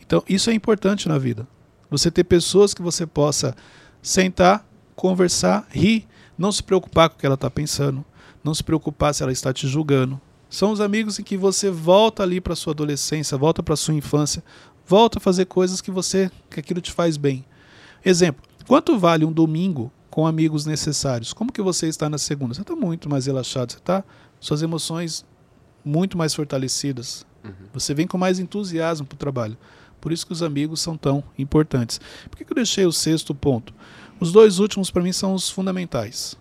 Então, 0.05 0.23
isso 0.29 0.51
é 0.51 0.53
importante 0.53 1.09
na 1.09 1.19
vida. 1.19 1.47
Você 1.90 2.11
ter 2.11 2.25
pessoas 2.25 2.75
que 2.75 2.83
você 2.83 3.07
possa 3.07 3.55
sentar, 4.03 4.66
conversar, 4.95 5.66
rir, 5.71 6.07
não 6.37 6.53
se 6.53 6.62
preocupar 6.62 7.09
com 7.09 7.16
o 7.16 7.19
que 7.19 7.27
ela 7.27 7.35
está 7.35 7.51
pensando, 7.51 8.05
não 8.45 8.55
se 8.55 8.62
preocupar 8.62 9.14
se 9.14 9.23
ela 9.23 9.33
está 9.33 9.53
te 9.53 9.66
julgando. 9.66 10.21
São 10.48 10.70
os 10.70 10.80
amigos 10.80 11.18
em 11.18 11.22
que 11.22 11.37
você 11.37 11.70
volta 11.70 12.22
ali 12.22 12.40
para 12.40 12.54
sua 12.54 12.72
adolescência, 12.72 13.37
volta 13.37 13.62
para 13.62 13.76
sua 13.76 13.94
infância, 13.94 14.42
volta 14.87 15.18
a 15.18 15.20
fazer 15.20 15.46
coisas 15.46 15.80
que 15.80 15.90
você 15.90 16.30
que 16.50 16.61
aquilo 16.61 16.80
te 16.80 16.92
faz 16.92 17.16
bem. 17.16 17.44
Exemplo: 18.04 18.42
quanto 18.66 18.98
vale 18.98 19.24
um 19.24 19.32
domingo 19.32 19.92
com 20.11 20.26
amigos 20.26 20.64
necessários? 20.64 21.32
Como 21.32 21.52
que 21.52 21.61
você 21.61 21.88
está 21.88 22.09
na 22.09 22.18
segunda? 22.18 22.54
Você 22.54 22.62
está 22.62 22.76
muito 22.76 23.09
mais 23.09 23.26
relaxado, 23.26 23.72
você 23.72 23.78
está 23.78 24.04
suas 24.40 24.62
emoções 24.62 25.24
muito 25.85 26.16
mais 26.16 26.35
fortalecidas. 26.35 27.24
Você 27.72 27.94
vem 27.94 28.06
com 28.06 28.18
mais 28.18 28.38
entusiasmo 28.38 29.06
para 29.06 29.14
o 29.14 29.18
trabalho. 29.18 29.56
Por 30.00 30.12
isso 30.12 30.26
que 30.26 30.32
os 30.32 30.42
amigos 30.42 30.80
são 30.80 30.96
tão 30.96 31.22
importantes. 31.38 32.00
Por 32.30 32.37
que, 32.37 32.44
que 32.44 32.52
eu 32.52 32.56
deixei 32.56 32.85
o 32.87 32.92
sexto 32.92 33.35
ponto? 33.35 33.72
Os 34.18 34.32
dois 34.32 34.59
últimos 34.59 34.90
para 34.90 35.02
mim 35.02 35.12
são 35.12 35.35
os 35.35 35.48
fundamentais. 35.48 36.37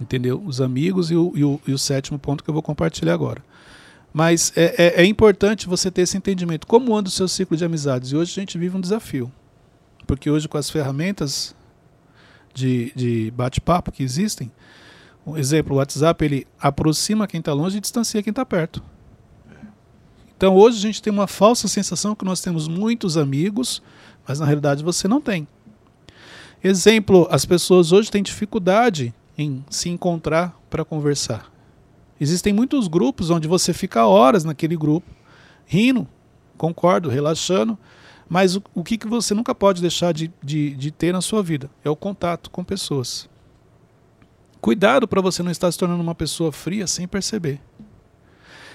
Entendeu? 0.00 0.42
Os 0.46 0.60
amigos 0.60 1.10
e 1.10 1.16
o, 1.16 1.32
e 1.34 1.44
o- 1.44 1.60
e 1.66 1.72
o 1.72 1.78
sétimo 1.78 2.18
ponto 2.18 2.42
que 2.42 2.48
eu 2.48 2.54
vou 2.54 2.62
compartilhar 2.62 3.12
agora. 3.12 3.44
Mas 4.12 4.52
é, 4.56 4.74
é- 4.78 5.02
é 5.02 5.04
importante 5.04 5.68
você 5.68 5.90
ter 5.90 6.02
esse 6.02 6.16
entendimento. 6.16 6.66
Como 6.66 6.96
anda 6.96 7.08
o 7.08 7.12
seu 7.12 7.28
ciclo 7.28 7.56
de 7.56 7.64
amizades? 7.64 8.10
E 8.12 8.16
hoje 8.16 8.32
a 8.32 8.40
gente 8.40 8.56
vive 8.58 8.76
um 8.76 8.80
desafio. 8.80 9.30
Porque 10.06 10.28
hoje, 10.30 10.48
com 10.48 10.58
as 10.58 10.70
ferramentas 10.70 11.54
de, 12.54 12.92
de 12.96 13.30
bate-papo 13.36 13.92
que 13.92 14.02
existem, 14.02 14.50
um 15.24 15.36
exemplo, 15.36 15.74
o 15.74 15.76
WhatsApp 15.78 16.24
ele 16.24 16.46
aproxima 16.58 17.26
quem 17.28 17.38
está 17.40 17.52
longe 17.52 17.76
e 17.78 17.80
distancia 17.80 18.22
quem 18.22 18.30
está 18.32 18.44
perto. 18.44 18.82
Então 20.36 20.56
hoje 20.56 20.78
a 20.78 20.80
gente 20.80 21.02
tem 21.02 21.12
uma 21.12 21.26
falsa 21.26 21.68
sensação 21.68 22.14
que 22.14 22.24
nós 22.24 22.40
temos 22.40 22.66
muitos 22.66 23.18
amigos, 23.18 23.82
mas 24.26 24.40
na 24.40 24.46
realidade 24.46 24.82
você 24.82 25.06
não 25.06 25.20
tem. 25.20 25.46
Exemplo, 26.64 27.28
as 27.30 27.44
pessoas 27.44 27.92
hoje 27.92 28.10
têm 28.10 28.22
dificuldade 28.22 29.14
em 29.40 29.64
se 29.70 29.88
encontrar 29.88 30.54
para 30.68 30.84
conversar. 30.84 31.50
Existem 32.20 32.52
muitos 32.52 32.86
grupos 32.88 33.30
onde 33.30 33.48
você 33.48 33.72
fica 33.72 34.06
horas 34.06 34.44
naquele 34.44 34.76
grupo, 34.76 35.10
rindo, 35.64 36.06
concordo, 36.58 37.08
relaxando, 37.08 37.78
mas 38.28 38.54
o, 38.54 38.62
o 38.74 38.84
que, 38.84 38.98
que 38.98 39.08
você 39.08 39.32
nunca 39.32 39.54
pode 39.54 39.80
deixar 39.80 40.12
de, 40.12 40.30
de, 40.42 40.76
de 40.76 40.90
ter 40.90 41.12
na 41.12 41.22
sua 41.22 41.42
vida 41.42 41.70
é 41.82 41.88
o 41.88 41.96
contato 41.96 42.50
com 42.50 42.62
pessoas. 42.62 43.28
Cuidado 44.60 45.08
para 45.08 45.22
você 45.22 45.42
não 45.42 45.50
estar 45.50 45.72
se 45.72 45.78
tornando 45.78 46.02
uma 46.02 46.14
pessoa 46.14 46.52
fria 46.52 46.86
sem 46.86 47.08
perceber. 47.08 47.60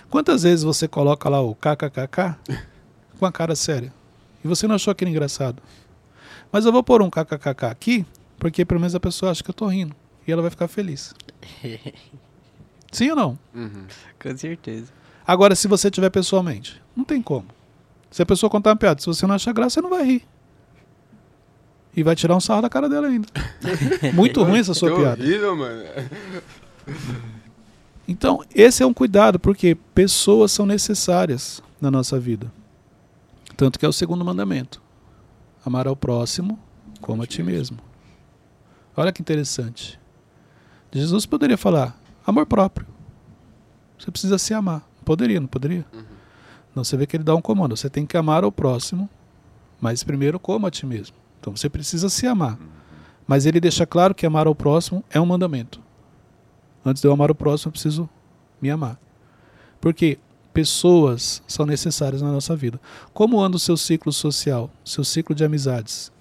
Quantas 0.09 0.41
vezes 0.41 0.63
você 0.63 0.87
coloca 0.87 1.29
lá 1.29 1.41
o 1.41 1.53
kkkk 1.53 2.35
com 3.19 3.25
a 3.25 3.31
cara 3.31 3.55
séria 3.55 3.93
e 4.43 4.47
você 4.47 4.67
não 4.67 4.75
achou 4.75 4.91
aquele 4.91 5.11
engraçado? 5.11 5.61
Mas 6.51 6.65
eu 6.65 6.71
vou 6.71 6.83
pôr 6.83 7.03
um 7.03 7.09
kkkk 7.09 7.65
aqui 7.65 8.05
porque 8.39 8.65
pelo 8.65 8.79
menos 8.79 8.95
a 8.95 8.99
pessoa 8.99 9.31
acha 9.31 9.43
que 9.43 9.49
eu 9.51 9.53
tô 9.53 9.67
rindo 9.67 9.95
e 10.27 10.31
ela 10.31 10.41
vai 10.41 10.51
ficar 10.51 10.67
feliz. 10.67 11.13
Sim 12.91 13.09
ou 13.11 13.15
não? 13.15 13.39
Uhum. 13.53 13.85
Com 14.21 14.37
certeza. 14.37 14.91
Agora, 15.27 15.55
se 15.55 15.67
você 15.67 15.89
tiver 15.91 16.09
pessoalmente, 16.09 16.81
não 16.95 17.03
tem 17.03 17.21
como. 17.21 17.47
Se 18.11 18.21
a 18.21 18.25
pessoa 18.25 18.49
contar 18.49 18.69
uma 18.69 18.75
piada, 18.75 19.01
se 19.01 19.07
você 19.07 19.27
não 19.27 19.35
achar 19.35 19.53
graça, 19.53 19.75
você 19.75 19.81
não 19.81 19.89
vai 19.89 20.05
rir. 20.05 20.23
E 21.95 22.03
vai 22.03 22.15
tirar 22.15 22.35
um 22.35 22.39
sarro 22.39 22.61
da 22.61 22.69
cara 22.69 22.87
dela 22.87 23.07
ainda. 23.07 23.27
Muito 24.13 24.43
ruim 24.43 24.59
essa 24.59 24.73
sua 24.73 24.91
que 24.91 24.97
piada. 24.97 25.21
horrível, 25.21 25.55
mano. 25.55 25.83
Então, 28.07 28.43
esse 28.53 28.83
é 28.83 28.85
um 28.85 28.93
cuidado, 28.93 29.39
porque 29.39 29.73
pessoas 29.95 30.51
são 30.51 30.63
necessárias 30.63 31.59
na 31.81 31.89
nossa 31.89 32.19
vida. 32.19 32.51
Tanto 33.57 33.79
que 33.79 33.85
é 33.85 33.89
o 33.89 33.93
segundo 33.93 34.23
mandamento: 34.23 34.79
amar 35.65 35.87
ao 35.87 35.95
próximo 35.95 36.59
como 37.01 37.23
a 37.23 37.25
ti 37.25 37.41
mesmo. 37.41 37.79
Olha 38.95 39.11
que 39.11 39.21
interessante. 39.23 39.99
Jesus 40.91 41.25
poderia 41.25 41.57
falar 41.57 41.99
amor 42.25 42.45
próprio. 42.45 42.87
Você 43.97 44.11
precisa 44.11 44.37
se 44.37 44.53
amar. 44.53 44.81
Poderia, 45.03 45.39
não 45.39 45.47
poderia? 45.47 45.85
Não, 46.75 46.83
você 46.83 46.97
vê 46.97 47.05
que 47.05 47.15
ele 47.15 47.23
dá 47.23 47.35
um 47.35 47.41
comando. 47.41 47.75
Você 47.75 47.89
tem 47.89 48.05
que 48.05 48.17
amar 48.17 48.43
o 48.43 48.51
próximo, 48.51 49.09
mas 49.79 50.03
primeiro 50.03 50.39
coma 50.39 50.67
a 50.67 50.71
ti 50.71 50.85
mesmo. 50.85 51.15
Então 51.39 51.55
você 51.55 51.69
precisa 51.69 52.09
se 52.09 52.27
amar. 52.27 52.57
Mas 53.27 53.45
ele 53.45 53.59
deixa 53.59 53.85
claro 53.85 54.13
que 54.13 54.25
amar 54.25 54.47
ao 54.47 54.55
próximo 54.55 55.03
é 55.09 55.19
um 55.19 55.25
mandamento. 55.25 55.79
Antes 56.83 57.01
de 57.01 57.07
eu 57.07 57.11
amar 57.11 57.31
o 57.31 57.35
próximo, 57.35 57.69
eu 57.69 57.71
preciso 57.71 58.09
me 58.61 58.69
amar. 58.69 58.99
Porque 59.79 60.19
pessoas 60.53 61.41
são 61.47 61.65
necessárias 61.65 62.21
na 62.21 62.31
nossa 62.31 62.55
vida. 62.55 62.79
Como 63.13 63.39
anda 63.39 63.57
o 63.57 63.59
seu 63.59 63.75
ciclo 63.75 64.11
social, 64.11 64.69
seu 64.83 65.03
ciclo 65.03 65.35
de 65.35 65.43
amizades? 65.43 66.11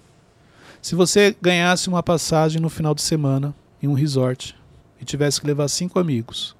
Se 0.81 0.95
você 0.95 1.35
ganhasse 1.41 1.89
uma 1.89 2.03
passagem 2.03 2.61
no 2.61 2.69
final 2.69 2.93
de 2.93 3.01
semana 3.01 3.55
em 3.85 3.87
um 3.87 3.93
resort 3.93 4.55
e 4.99 5.05
tivesse 5.05 5.39
que 5.39 5.47
levar 5.47 5.67
cinco 5.67 5.99
amigos, 5.99 6.55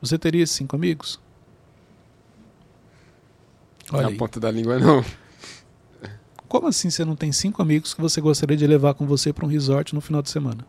você 0.00 0.18
teria 0.18 0.42
esses 0.42 0.56
cinco 0.56 0.74
amigos? 0.74 1.20
Olha 3.92 4.02
Na 4.02 4.08
aí. 4.08 4.16
ponta 4.16 4.40
da 4.40 4.50
língua, 4.50 4.78
não. 4.78 5.04
Como 6.48 6.66
assim 6.66 6.88
você 6.90 7.04
não 7.04 7.14
tem 7.14 7.30
cinco 7.30 7.60
amigos 7.60 7.92
que 7.92 8.00
você 8.00 8.20
gostaria 8.20 8.56
de 8.56 8.66
levar 8.66 8.94
com 8.94 9.06
você 9.06 9.32
para 9.32 9.44
um 9.44 9.48
resort 9.48 9.94
no 9.94 10.00
final 10.00 10.22
de 10.22 10.30
semana? 10.30 10.64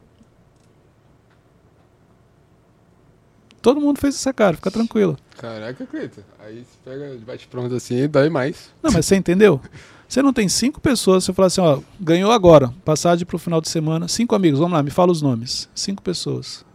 Todo 3.61 3.79
mundo 3.81 3.99
fez 3.99 4.15
essa 4.15 4.33
cara, 4.33 4.55
fica 4.55 4.71
tranquilo. 4.71 5.17
Caraca, 5.39 5.85
Cleito. 5.85 6.21
Aí 6.37 6.65
você 6.65 6.77
pega 6.83 7.17
bate-pronto 7.25 7.73
assim 7.73 7.95
e 7.95 8.07
dói 8.09 8.29
mais. 8.29 8.73
Não, 8.83 8.91
mas 8.91 9.05
você 9.05 9.15
entendeu? 9.15 9.61
Você 10.05 10.21
não 10.21 10.33
tem 10.33 10.49
cinco 10.49 10.81
pessoas, 10.81 11.23
você 11.23 11.31
fala 11.31 11.47
assim, 11.47 11.61
ó, 11.61 11.79
ganhou 11.97 12.29
agora, 12.29 12.73
passagem 12.83 13.25
para 13.25 13.37
o 13.37 13.39
final 13.39 13.61
de 13.61 13.69
semana, 13.69 14.09
cinco 14.09 14.35
amigos, 14.35 14.59
vamos 14.59 14.73
lá, 14.73 14.83
me 14.83 14.89
fala 14.89 15.13
os 15.13 15.21
nomes. 15.21 15.69
Cinco 15.73 16.03
pessoas. 16.03 16.65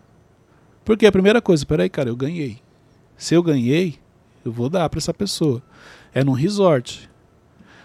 Porque 0.83 1.05
a 1.05 1.13
primeira 1.13 1.43
coisa, 1.43 1.67
peraí, 1.67 1.91
cara, 1.91 2.09
eu 2.09 2.17
ganhei. 2.17 2.59
Se 3.19 3.35
eu 3.35 3.43
ganhei, 3.43 3.99
eu 4.43 4.51
vou 4.51 4.71
dar 4.71 4.89
para 4.89 4.99
essa 4.99 5.13
pessoa. 5.13 5.63
É 6.15 6.25
num 6.25 6.33
resort. 6.33 7.11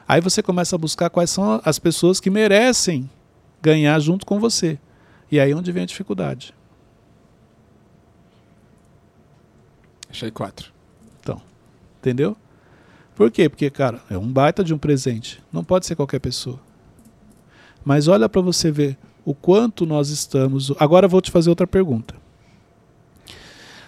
Aí 0.07 0.21
você 0.21 0.41
começa 0.41 0.77
a 0.77 0.79
buscar 0.79 1.09
quais 1.09 1.29
são 1.29 1.59
as 1.65 1.77
pessoas 1.77 2.21
que 2.21 2.29
merecem 2.29 3.09
ganhar 3.61 3.99
junto 3.99 4.25
com 4.25 4.39
você. 4.39 4.79
E 5.29 5.41
aí 5.41 5.51
é 5.51 5.55
onde 5.55 5.73
vem 5.73 5.83
a 5.83 5.87
dificuldade. 5.87 6.53
Achei 10.09 10.31
quatro. 10.31 10.71
Entendeu? 11.99 12.35
Por 13.13 13.29
quê? 13.29 13.49
Porque, 13.49 13.69
cara, 13.69 14.01
é 14.09 14.17
um 14.17 14.31
baita 14.31 14.63
de 14.63 14.73
um 14.73 14.77
presente. 14.77 15.43
Não 15.51 15.63
pode 15.63 15.85
ser 15.85 15.95
qualquer 15.95 16.19
pessoa. 16.19 16.59
Mas 17.83 18.07
olha 18.07 18.29
para 18.29 18.41
você 18.41 18.71
ver 18.71 18.97
o 19.25 19.33
quanto 19.33 19.85
nós 19.85 20.09
estamos. 20.09 20.71
Agora 20.79 21.05
eu 21.05 21.09
vou 21.09 21.21
te 21.21 21.29
fazer 21.29 21.49
outra 21.49 21.67
pergunta. 21.67 22.15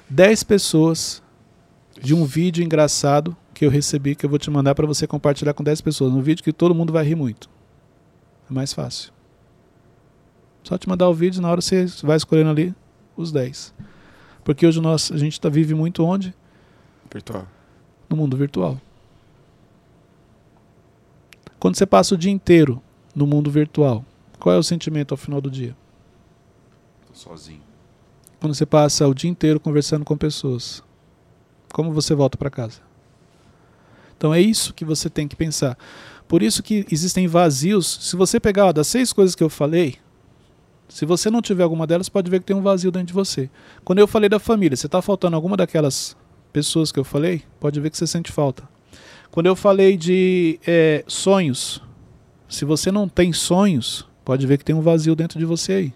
10 0.10 0.44
pessoas 0.44 1.24
de 2.02 2.14
um 2.14 2.26
vídeo 2.26 2.64
engraçado 2.64 3.36
que 3.54 3.66
eu 3.66 3.70
recebi, 3.70 4.14
que 4.14 4.26
eu 4.26 4.30
vou 4.30 4.38
te 4.38 4.52
mandar 4.52 4.76
para 4.76 4.86
você 4.86 5.08
compartilhar 5.08 5.54
com 5.54 5.64
10 5.64 5.80
pessoas. 5.80 6.12
Um 6.12 6.22
vídeo 6.22 6.44
que 6.44 6.52
todo 6.52 6.76
mundo 6.76 6.92
vai 6.92 7.06
rir 7.06 7.16
muito. 7.16 7.50
É 8.50 8.54
mais 8.54 8.74
fácil. 8.74 9.14
Só 10.64 10.78
te 10.78 10.90
mandar 10.90 11.08
o 11.08 11.14
vídeo, 11.14 11.42
na 11.42 11.50
hora 11.50 11.62
você 11.62 11.86
vai 12.04 12.18
escolhendo 12.18 12.50
ali 12.50 12.76
os 13.16 13.32
10. 13.32 13.74
Porque 14.44 14.66
hoje 14.66 14.82
nós, 14.82 15.12
a 15.12 15.18
gente 15.18 15.40
tá, 15.40 15.50
vive 15.50 15.74
muito 15.74 16.04
onde? 16.04 16.34
Virtual. 17.12 17.48
no 18.10 18.16
mundo 18.16 18.36
virtual. 18.38 18.80
Quando 21.60 21.76
você 21.76 21.86
passa 21.86 22.16
o 22.16 22.18
dia 22.18 22.32
inteiro 22.32 22.82
no 23.14 23.28
mundo 23.28 23.52
virtual, 23.52 24.04
qual 24.40 24.56
é 24.56 24.58
o 24.58 24.64
sentimento 24.64 25.14
ao 25.14 25.18
final 25.18 25.40
do 25.40 25.52
dia? 25.52 25.76
Tô 27.08 27.14
sozinho. 27.14 27.62
Quando 28.40 28.56
você 28.56 28.66
passa 28.66 29.08
o 29.08 29.14
dia 29.14 29.30
inteiro 29.30 29.60
conversando 29.60 30.04
com 30.04 30.18
pessoas, 30.18 30.84
como 31.72 31.94
você 31.94 32.16
volta 32.16 32.38
para 32.38 32.50
casa? 32.50 32.80
Então 34.18 34.34
é 34.34 34.42
isso 34.42 34.74
que 34.74 34.84
você 34.84 35.10
tem 35.10 35.28
que 35.28 35.36
pensar. 35.36 35.78
Por 36.28 36.42
isso 36.42 36.64
que 36.64 36.86
existem 36.92 37.28
vazios. 37.28 38.00
Se 38.02 38.16
você 38.16 38.40
pegar 38.40 38.68
ó, 38.68 38.74
das 38.74 38.88
seis 38.88 39.14
coisas 39.14 39.36
que 39.36 39.44
eu 39.44 39.50
falei, 39.50 39.98
se 40.92 41.06
você 41.06 41.32
não 41.32 41.42
tiver 41.42 41.64
alguma 41.64 41.88
delas, 41.88 42.10
pode 42.10 42.30
ver 42.30 42.42
que 42.42 42.46
tem 42.46 42.54
um 42.56 42.62
vazio 42.62 42.92
dentro 42.92 43.08
de 43.08 43.14
você. 43.14 43.50
Quando 43.82 44.00
eu 44.00 44.08
falei 44.08 44.28
da 44.28 44.40
família, 44.40 44.76
você 44.76 44.88
está 44.88 45.02
faltando 45.02 45.38
alguma 45.38 45.56
daquelas 45.56 46.18
pessoas 46.52 46.92
que 46.92 47.00
eu 47.00 47.06
falei? 47.06 47.44
Pode 47.62 47.80
ver 47.80 47.90
que 47.90 47.98
você 47.98 48.06
sente 48.06 48.30
falta. 48.30 48.68
Quando 49.32 49.46
eu 49.46 49.56
falei 49.56 49.96
de 49.96 50.60
é, 50.68 51.02
sonhos, 51.08 51.82
se 52.50 52.66
você 52.66 52.92
não 52.92 53.08
tem 53.08 53.32
sonhos, 53.32 54.06
pode 54.26 54.46
ver 54.46 54.58
que 54.58 54.66
tem 54.66 54.76
um 54.76 54.82
vazio 54.82 55.16
dentro 55.16 55.40
de 55.40 55.46
você 55.46 55.72
aí. 55.72 55.94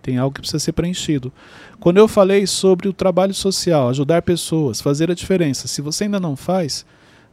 Tem 0.00 0.18
algo 0.18 0.32
que 0.32 0.40
precisa 0.40 0.60
ser 0.60 0.72
preenchido. 0.72 1.32
Quando 1.80 1.96
eu 1.96 2.06
falei 2.06 2.46
sobre 2.46 2.88
o 2.88 2.92
trabalho 2.92 3.34
social, 3.34 3.88
ajudar 3.88 4.22
pessoas, 4.22 4.80
fazer 4.80 5.10
a 5.10 5.14
diferença, 5.14 5.66
se 5.66 5.82
você 5.82 6.04
ainda 6.04 6.20
não 6.20 6.36
faz, 6.36 6.86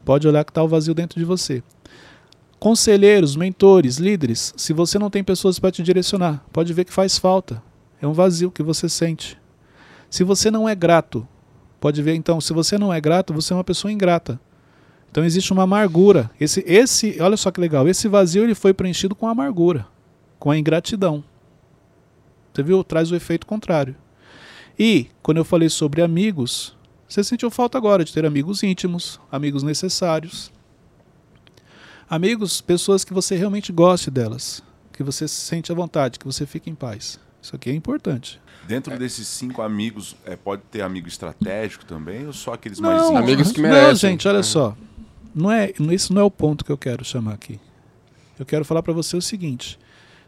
pode 0.04 0.28
olhar 0.28 0.43
que 0.43 0.50
está 0.50 0.63
o 0.63 0.67
vazio 0.67 0.96
dentro 0.96 1.20
de 1.20 1.24
você. 1.24 1.62
Conselheiros, 2.60 3.36
mentores, 3.36 3.98
líderes, 3.98 4.54
se 4.58 4.74
você 4.74 4.98
não 4.98 5.12
tem 5.12 5.24
pessoas 5.24 5.60
para 5.60 5.72
te 5.72 5.84
direcionar, 5.84 6.43
pode 6.52 6.74
ver 6.74 6.86
que 6.86 6.93
faz 6.93 7.17
falta. 7.17 7.62
É 8.02 8.08
um 8.08 8.13
vazio 8.13 8.50
que 8.50 8.63
você 8.63 8.89
sente. 8.89 9.38
Se 10.10 10.24
você 10.24 10.50
não 10.50 10.67
é 10.67 10.74
grato, 10.74 11.28
pode 11.80 12.02
ver 12.02 12.15
então, 12.15 12.41
se 12.41 12.54
você 12.54 12.78
não 12.78 12.91
é 12.91 13.00
grato, 13.00 13.34
você 13.34 13.54
é 13.54 13.56
uma 13.56 13.63
pessoa 13.63 13.91
ingrata. 13.91 14.39
Então 15.12 15.24
existe 15.24 15.54
uma 15.54 15.63
amargura. 15.63 16.32
Esse, 16.39 16.63
esse, 16.67 17.17
olha 17.22 17.38
só 17.38 17.52
que 17.52 17.62
legal, 17.62 17.88
esse 17.88 18.08
vazio 18.08 18.43
ele 18.43 18.56
foi 18.56 18.74
preenchido 18.74 19.15
com 19.15 19.28
amargura, 19.28 19.88
com 20.39 20.50
a 20.50 20.58
ingratidão. 20.58 21.24
Você 22.54 22.63
viu? 22.63 22.84
Traz 22.84 23.12
o 23.12 23.15
efeito 23.15 23.46
contrário. 23.46 23.96
E 24.80 25.08
quando 25.22 25.38
eu 25.38 25.46
falei 25.46 25.70
sobre 25.70 26.02
amigos, 26.02 26.76
você 27.08 27.24
sentiu 27.24 27.52
falta 27.52 27.78
agora 27.78 28.04
de 28.04 28.12
ter 28.12 28.26
amigos 28.26 28.63
íntimos, 28.63 29.20
amigos 29.32 29.62
necessários. 29.63 30.52
Amigos, 32.10 32.62
pessoas 32.62 33.04
que 33.04 33.13
você 33.13 33.36
realmente 33.36 33.72
goste 33.72 34.10
delas, 34.10 34.63
que 34.93 35.04
você 35.04 35.28
se 35.28 35.36
sente 35.36 35.72
à 35.72 35.76
vontade, 35.76 36.17
que 36.17 36.26
você 36.26 36.46
fique 36.46 36.70
em 36.70 36.76
paz. 36.76 37.20
Isso 37.41 37.56
aqui 37.56 37.70
é 37.70 37.74
importante. 37.74 38.39
Dentro 38.67 38.98
desses 38.98 39.28
cinco 39.28 39.62
amigos, 39.62 40.15
é, 40.26 40.36
pode 40.36 40.62
ter 40.63 40.82
amigo 40.82 41.08
estratégico 41.08 41.86
também 41.86 42.26
ou 42.26 42.34
só 42.34 42.54
aqueles 42.54 42.80
Não, 42.80 42.89
mais 42.89 43.04
íntimos? 43.04 43.22
Amigos 43.24 43.52
que 43.52 43.62
Não, 43.62 43.70
merecem. 43.70 44.12
gente, 44.12 44.28
olha 44.28 44.39
É. 44.39 44.43
só. 44.43 44.76
Não 45.34 45.52
é, 45.52 45.72
isso 45.91 46.13
não 46.13 46.22
é 46.22 46.26
o 46.26 46.32
ponto 46.32 46.65
que 46.65 46.72
eu 46.72 46.78
quero 46.78 47.06
chamar 47.06 47.34
aqui. 47.34 47.60
Eu 48.39 48.46
quero 48.46 48.65
falar 48.65 48.82
para 48.84 48.93
você 48.93 49.15
o 49.15 49.22
seguinte: 49.22 49.78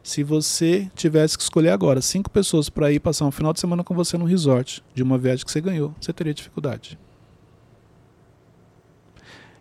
se 0.03 0.21
você 0.23 0.89
tivesse 0.95 1.37
que 1.37 1.43
escolher 1.43 1.69
agora 1.69 2.01
cinco 2.01 2.29
pessoas 2.29 2.69
para 2.69 2.91
ir 2.91 2.99
passar 2.99 3.25
um 3.25 3.31
final 3.31 3.51
de 3.53 3.59
semana 3.59 3.83
com 3.83 3.93
você 3.95 4.17
no 4.17 4.25
resort 4.25 4.83
de 4.93 5.01
uma 5.03 5.17
viagem 5.17 5.43
que 5.45 5.51
você 5.51 5.59
ganhou, 5.61 5.93
você 5.99 6.13
teria 6.13 6.33
dificuldade. 6.33 6.97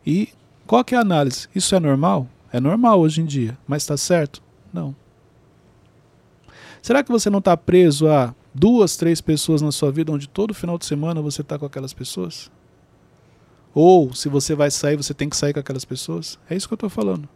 E 0.07 0.29
qual 0.69 0.85
que 0.85 0.95
é 0.95 0.99
a 0.99 1.01
análise? 1.01 1.49
Isso 1.55 1.75
é 1.75 1.81
normal? 1.81 2.29
É 2.53 2.61
normal 2.61 3.01
hoje 3.01 3.23
em 3.23 3.25
dia, 3.25 3.57
mas 3.67 3.83
está 3.83 3.97
certo? 3.97 4.43
Não. 4.71 4.95
Será 6.83 7.03
que 7.03 7.11
você 7.11 7.31
não 7.31 7.39
está 7.39 7.57
preso 7.57 8.07
a 8.07 8.35
duas, 8.55 8.95
três 8.95 9.21
pessoas 9.23 9.63
na 9.63 9.73
sua 9.73 9.91
vida 9.91 10.13
onde 10.13 10.29
todo 10.29 10.53
final 10.53 10.77
de 10.77 10.85
semana 10.85 11.23
você 11.23 11.41
está 11.41 11.59
com 11.59 11.65
aquelas 11.65 11.95
pessoas? 11.95 12.51
Ou 13.75 14.15
se 14.15 14.29
você 14.29 14.55
vai 14.55 14.71
sair, 14.71 14.97
você 14.97 15.15
tem 15.15 15.31
que 15.31 15.39
sair 15.39 15.55
com 15.55 15.61
aquelas 15.61 15.87
pessoas? 15.87 16.39
É 16.51 16.55
isso 16.55 16.69
que 16.69 16.75
eu 16.75 16.77
estou 16.77 16.91
falando. 16.91 17.27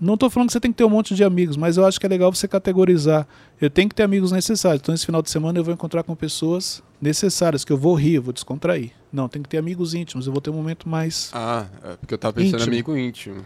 Não 0.00 0.14
estou 0.14 0.30
falando 0.30 0.48
que 0.48 0.54
você 0.54 0.60
tem 0.60 0.72
que 0.72 0.78
ter 0.78 0.84
um 0.84 0.88
monte 0.88 1.14
de 1.14 1.22
amigos, 1.22 1.58
mas 1.58 1.76
eu 1.76 1.84
acho 1.84 2.00
que 2.00 2.06
é 2.06 2.08
legal 2.08 2.32
você 2.32 2.48
categorizar. 2.48 3.26
Eu 3.60 3.68
tenho 3.68 3.86
que 3.86 3.94
ter 3.94 4.02
amigos 4.02 4.32
necessários. 4.32 4.80
Então, 4.80 4.94
esse 4.94 5.04
final 5.04 5.20
de 5.20 5.28
semana 5.28 5.58
eu 5.58 5.64
vou 5.64 5.74
encontrar 5.74 6.02
com 6.02 6.14
pessoas 6.16 6.82
necessárias, 6.98 7.66
que 7.66 7.72
eu 7.72 7.76
vou 7.76 7.94
rir, 7.94 8.14
eu 8.14 8.22
vou 8.22 8.32
descontrair. 8.32 8.92
Não, 9.12 9.28
tem 9.28 9.42
que 9.42 9.48
ter 9.48 9.58
amigos 9.58 9.92
íntimos. 9.92 10.26
Eu 10.26 10.32
vou 10.32 10.40
ter 10.40 10.48
um 10.48 10.54
momento 10.54 10.88
mais. 10.88 11.30
Ah, 11.34 11.66
é 11.84 11.96
porque 11.96 12.14
eu 12.14 12.18
tava 12.18 12.32
pensando 12.32 12.60
Íntimo. 12.60 12.72
amigo 12.72 12.96
íntimo. 12.96 13.44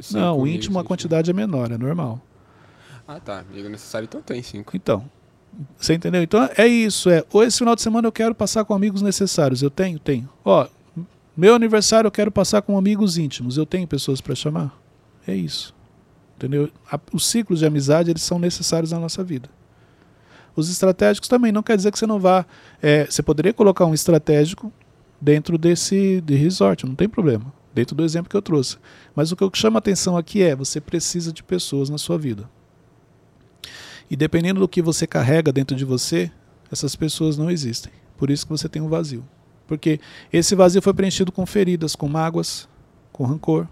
Cinco 0.00 0.18
Não, 0.18 0.40
o 0.40 0.46
íntimo 0.48 0.80
a 0.80 0.84
quantidade 0.84 1.30
é 1.30 1.32
menor, 1.32 1.70
é 1.70 1.78
normal. 1.78 2.20
Ah, 3.06 3.20
tá. 3.20 3.44
Amigo 3.48 3.68
necessário, 3.68 4.06
então 4.06 4.20
tem 4.20 4.42
cinco. 4.42 4.76
Então, 4.76 5.08
você 5.76 5.94
entendeu? 5.94 6.22
Então 6.22 6.48
é 6.56 6.66
isso, 6.66 7.10
é. 7.10 7.24
Ou 7.32 7.44
esse 7.44 7.58
final 7.58 7.76
de 7.76 7.82
semana 7.82 8.08
eu 8.08 8.12
quero 8.12 8.34
passar 8.34 8.64
com 8.64 8.74
amigos 8.74 9.02
necessários. 9.02 9.62
Eu 9.62 9.70
tenho? 9.70 10.00
Tenho. 10.00 10.28
Ó, 10.44 10.66
meu 11.36 11.54
aniversário 11.54 12.08
eu 12.08 12.12
quero 12.12 12.32
passar 12.32 12.62
com 12.62 12.76
amigos 12.76 13.18
íntimos. 13.18 13.56
Eu 13.56 13.64
tenho 13.66 13.86
pessoas 13.86 14.20
para 14.20 14.34
chamar? 14.34 14.76
É 15.26 15.34
isso. 15.34 15.72
Entendeu? 16.42 16.68
Os 17.12 17.28
ciclos 17.28 17.60
de 17.60 17.66
amizade, 17.66 18.10
eles 18.10 18.22
são 18.22 18.36
necessários 18.36 18.90
na 18.90 18.98
nossa 18.98 19.22
vida. 19.22 19.48
Os 20.56 20.68
estratégicos 20.68 21.28
também, 21.28 21.52
não 21.52 21.62
quer 21.62 21.76
dizer 21.76 21.92
que 21.92 21.98
você 21.98 22.06
não 22.06 22.18
vá. 22.18 22.44
é, 22.82 23.06
você 23.06 23.22
poderia 23.22 23.52
colocar 23.52 23.86
um 23.86 23.94
estratégico 23.94 24.72
dentro 25.20 25.56
desse 25.56 26.20
de 26.20 26.34
resort, 26.34 26.84
não 26.84 26.96
tem 26.96 27.08
problema. 27.08 27.54
Dentro 27.72 27.94
do 27.94 28.02
exemplo 28.02 28.28
que 28.28 28.36
eu 28.36 28.42
trouxe. 28.42 28.76
Mas 29.14 29.30
o 29.30 29.36
que 29.36 29.44
eu 29.44 29.50
chamo 29.54 29.76
a 29.76 29.78
atenção 29.78 30.16
aqui 30.16 30.42
é: 30.42 30.56
você 30.56 30.80
precisa 30.80 31.32
de 31.32 31.44
pessoas 31.44 31.88
na 31.88 31.96
sua 31.96 32.18
vida. 32.18 32.50
E 34.10 34.16
dependendo 34.16 34.58
do 34.58 34.68
que 34.68 34.82
você 34.82 35.06
carrega 35.06 35.52
dentro 35.52 35.76
de 35.76 35.84
você, 35.84 36.28
essas 36.72 36.96
pessoas 36.96 37.38
não 37.38 37.48
existem. 37.48 37.92
Por 38.16 38.30
isso 38.30 38.44
que 38.44 38.50
você 38.50 38.68
tem 38.68 38.82
um 38.82 38.88
vazio. 38.88 39.24
Porque 39.68 40.00
esse 40.32 40.56
vazio 40.56 40.82
foi 40.82 40.92
preenchido 40.92 41.30
com 41.30 41.46
feridas, 41.46 41.94
com 41.94 42.08
mágoas, 42.08 42.68
com 43.12 43.24
rancor. 43.24 43.68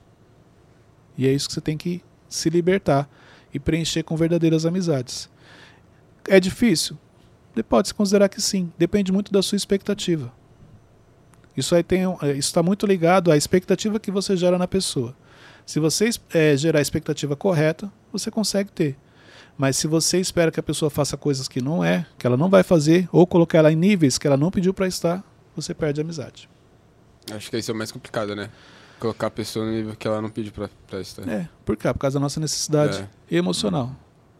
E 1.18 1.26
é 1.26 1.32
isso 1.32 1.48
que 1.48 1.54
você 1.54 1.60
tem 1.60 1.76
que 1.76 2.00
se 2.30 2.48
libertar 2.48 3.06
e 3.52 3.58
preencher 3.58 4.02
com 4.02 4.16
verdadeiras 4.16 4.64
amizades. 4.64 5.28
É 6.26 6.40
difícil? 6.40 6.96
Pode-se 7.68 7.92
considerar 7.92 8.28
que 8.28 8.40
sim. 8.40 8.72
Depende 8.78 9.12
muito 9.12 9.32
da 9.32 9.42
sua 9.42 9.56
expectativa. 9.56 10.32
Isso 11.56 11.74
tem, 11.82 12.02
é, 12.22 12.30
está 12.32 12.62
muito 12.62 12.86
ligado 12.86 13.30
à 13.30 13.36
expectativa 13.36 14.00
que 14.00 14.10
você 14.10 14.36
gera 14.36 14.56
na 14.56 14.68
pessoa. 14.68 15.14
Se 15.66 15.78
você 15.78 16.08
é, 16.32 16.56
gerar 16.56 16.78
a 16.78 16.82
expectativa 16.82 17.36
correta, 17.36 17.92
você 18.12 18.30
consegue 18.30 18.70
ter. 18.70 18.96
Mas 19.58 19.76
se 19.76 19.86
você 19.86 20.18
espera 20.18 20.50
que 20.50 20.58
a 20.58 20.62
pessoa 20.62 20.88
faça 20.88 21.16
coisas 21.16 21.48
que 21.48 21.60
não 21.60 21.84
é, 21.84 22.06
que 22.16 22.26
ela 22.26 22.36
não 22.36 22.48
vai 22.48 22.62
fazer, 22.62 23.08
ou 23.12 23.26
colocar 23.26 23.58
ela 23.58 23.70
em 23.70 23.76
níveis 23.76 24.16
que 24.16 24.26
ela 24.26 24.36
não 24.36 24.50
pediu 24.50 24.72
para 24.72 24.86
estar, 24.86 25.22
você 25.54 25.74
perde 25.74 26.00
a 26.00 26.04
amizade. 26.04 26.48
Acho 27.30 27.50
que 27.50 27.58
isso 27.58 27.70
é 27.70 27.74
o 27.74 27.76
mais 27.76 27.92
complicado, 27.92 28.34
né? 28.34 28.48
Colocar 29.00 29.26
a 29.28 29.30
pessoa 29.30 29.64
no 29.64 29.72
nível 29.72 29.96
que 29.96 30.06
ela 30.06 30.20
não 30.22 30.28
pediu 30.30 30.52
para 30.52 31.00
estar. 31.00 31.26
É, 31.28 31.48
por 31.64 31.76
quê? 31.76 31.92
Por 31.92 31.98
causa 31.98 32.18
da 32.18 32.20
nossa 32.20 32.38
necessidade 32.38 33.08
É. 33.30 33.36
emocional. 33.36 33.90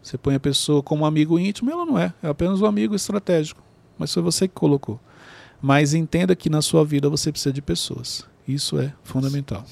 Você 0.01 0.17
põe 0.17 0.35
a 0.35 0.39
pessoa 0.39 0.81
como 0.81 1.03
um 1.03 1.05
amigo 1.05 1.37
íntimo, 1.37 1.69
ela 1.71 1.85
não 1.85 1.97
é. 1.97 2.13
É 2.23 2.27
apenas 2.29 2.61
um 2.61 2.65
amigo 2.65 2.95
estratégico. 2.95 3.61
Mas 3.97 4.13
foi 4.13 4.21
você 4.23 4.47
que 4.47 4.53
colocou. 4.53 4.99
Mas 5.61 5.93
entenda 5.93 6.35
que 6.35 6.49
na 6.49 6.61
sua 6.61 6.83
vida 6.85 7.09
você 7.09 7.31
precisa 7.31 7.51
de 7.53 7.61
pessoas. 7.61 8.25
Isso 8.47 8.79
é 8.79 8.93
fundamental. 9.03 9.63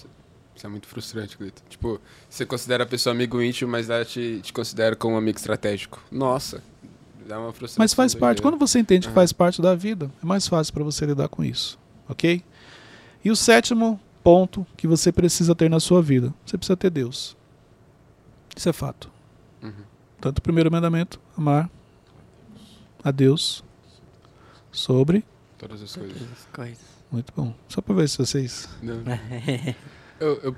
Isso 0.56 0.66
é 0.66 0.70
muito 0.70 0.88
frustrante, 0.88 1.38
Cleiton. 1.38 1.64
Tipo, 1.70 2.00
você 2.30 2.46
considera 2.46 2.84
a 2.84 2.86
pessoa 2.88 3.14
amigo 3.14 3.42
íntimo, 3.42 3.72
mas 3.72 3.90
ela 3.90 4.04
te, 4.06 4.40
te 4.44 4.52
considera 4.54 4.96
como 4.96 5.16
um 5.16 5.18
amigo 5.18 5.38
estratégico. 5.38 6.00
Nossa, 6.12 6.62
dá 7.28 7.40
uma 7.40 7.52
frustração. 7.54 7.82
Mas 7.82 7.94
faz 7.94 8.14
parte. 8.14 8.42
Quando 8.42 8.58
você 8.58 8.78
entende 8.80 9.02
que 9.08 9.12
Aham. 9.12 9.16
faz 9.16 9.32
parte 9.34 9.62
da 9.62 9.74
vida, 9.74 10.12
é 10.22 10.26
mais 10.26 10.48
fácil 10.48 10.74
para 10.74 10.84
você 10.84 11.06
lidar 11.06 11.28
com 11.30 11.44
isso. 11.44 11.80
Ok? 12.08 12.44
E 13.24 13.32
o 13.32 13.36
sétimo 13.36 14.00
ponto 14.30 14.64
que 14.78 14.86
você 14.86 15.12
precisa 15.12 15.56
ter 15.56 15.72
na 15.72 15.80
sua 15.80 16.04
vida: 16.04 16.32
você 16.46 16.56
precisa 16.56 16.78
ter 16.78 16.92
Deus. 16.92 17.36
Isso 18.56 18.70
é 18.70 18.74
fato. 18.74 19.10
Uhum. 19.64 19.72
Tanto 20.22 20.38
o 20.38 20.42
primeiro 20.42 20.72
mandamento, 20.72 21.20
amar 21.36 21.68
a 23.04 23.10
Deus 23.10 23.64
sobre. 24.72 25.26
Todas 25.58 25.82
as 25.82 25.96
coisas. 25.96 26.14
Todas 26.14 26.32
as 26.32 26.46
coisas. 26.54 26.80
Muito 27.12 27.34
bom. 27.36 27.56
Só 27.68 27.82
para 27.82 27.96
ver 27.96 28.08
se 28.08 28.20
vocês. 28.20 28.70
Eu, 30.22 30.38
eu, 30.44 30.54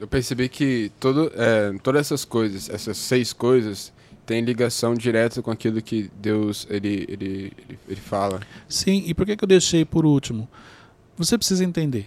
eu 0.00 0.06
percebi 0.06 0.50
que 0.50 0.92
todo, 1.00 1.32
é, 1.34 1.72
todas 1.82 2.02
essas 2.02 2.26
coisas, 2.26 2.68
essas 2.68 2.98
seis 2.98 3.32
coisas, 3.32 3.90
têm 4.26 4.42
ligação 4.42 4.92
direta 4.92 5.40
com 5.40 5.50
aquilo 5.50 5.80
que 5.80 6.10
Deus 6.20 6.66
ele, 6.68 7.06
ele, 7.08 7.54
ele, 7.66 7.78
ele 7.88 8.00
fala. 8.02 8.42
Sim, 8.68 9.02
e 9.06 9.14
por 9.14 9.24
que, 9.24 9.34
que 9.34 9.42
eu 9.42 9.48
deixei 9.48 9.86
por 9.86 10.04
último? 10.04 10.46
Você 11.16 11.38
precisa 11.38 11.64
entender. 11.64 12.06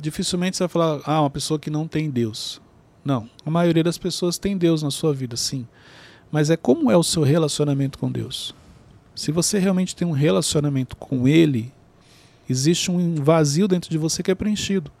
Dificilmente 0.00 0.56
você 0.56 0.62
vai 0.64 0.68
falar, 0.68 1.00
ah, 1.04 1.22
uma 1.22 1.30
pessoa 1.30 1.58
que 1.58 1.70
não 1.70 1.88
tem 1.88 2.08
Deus. 2.08 2.60
Não, 3.04 3.28
a 3.44 3.50
maioria 3.50 3.82
das 3.82 3.98
pessoas 3.98 4.38
tem 4.38 4.56
Deus 4.56 4.82
na 4.82 4.90
sua 4.90 5.12
vida, 5.12 5.36
sim. 5.36 5.66
Mas 6.30 6.50
é 6.50 6.56
como 6.56 6.90
é 6.90 6.96
o 6.96 7.02
seu 7.02 7.22
relacionamento 7.22 7.98
com 7.98 8.10
Deus. 8.10 8.54
Se 9.14 9.32
você 9.32 9.58
realmente 9.58 9.96
tem 9.96 10.06
um 10.06 10.12
relacionamento 10.12 10.94
com 10.94 11.26
Ele, 11.26 11.72
existe 12.48 12.90
um 12.90 13.16
vazio 13.16 13.66
dentro 13.66 13.90
de 13.90 13.98
você 13.98 14.22
que 14.22 14.30
é 14.30 14.34
preenchido. 14.34 14.92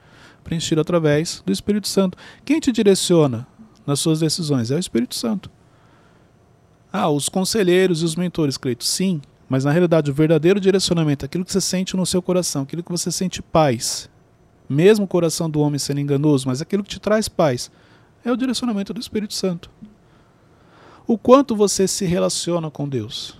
Preenchido 0.42 0.80
através 0.80 1.42
do 1.44 1.52
Espírito 1.52 1.86
Santo. 1.86 2.16
Quem 2.44 2.58
te 2.58 2.72
direciona 2.72 3.46
nas 3.86 4.00
suas 4.00 4.20
decisões? 4.20 4.70
É 4.70 4.74
o 4.76 4.78
Espírito 4.78 5.14
Santo. 5.14 5.50
Ah, 6.92 7.10
os 7.10 7.28
conselheiros 7.28 8.02
e 8.02 8.04
os 8.04 8.16
mentores, 8.16 8.56
Cleito, 8.56 8.84
sim. 8.84 9.20
Mas 9.48 9.64
na 9.64 9.70
realidade, 9.70 10.10
o 10.10 10.14
verdadeiro 10.14 10.58
direcionamento, 10.58 11.24
aquilo 11.24 11.44
que 11.44 11.52
você 11.52 11.60
sente 11.60 11.96
no 11.96 12.04
seu 12.04 12.20
coração, 12.20 12.62
aquilo 12.62 12.82
que 12.82 12.90
você 12.90 13.10
sente 13.12 13.40
paz, 13.40 14.08
mesmo 14.68 15.04
o 15.04 15.08
coração 15.08 15.48
do 15.48 15.60
homem 15.60 15.78
sendo 15.78 16.00
enganoso, 16.00 16.46
mas 16.46 16.60
aquilo 16.60 16.82
que 16.82 16.90
te 16.90 17.00
traz 17.00 17.28
paz, 17.28 17.70
é 18.24 18.30
o 18.30 18.36
direcionamento 18.36 18.92
do 18.92 19.00
Espírito 19.00 19.34
Santo. 19.34 19.70
O 21.06 21.16
quanto 21.16 21.56
você 21.56 21.88
se 21.88 22.04
relaciona 22.04 22.70
com 22.70 22.88
Deus. 22.88 23.34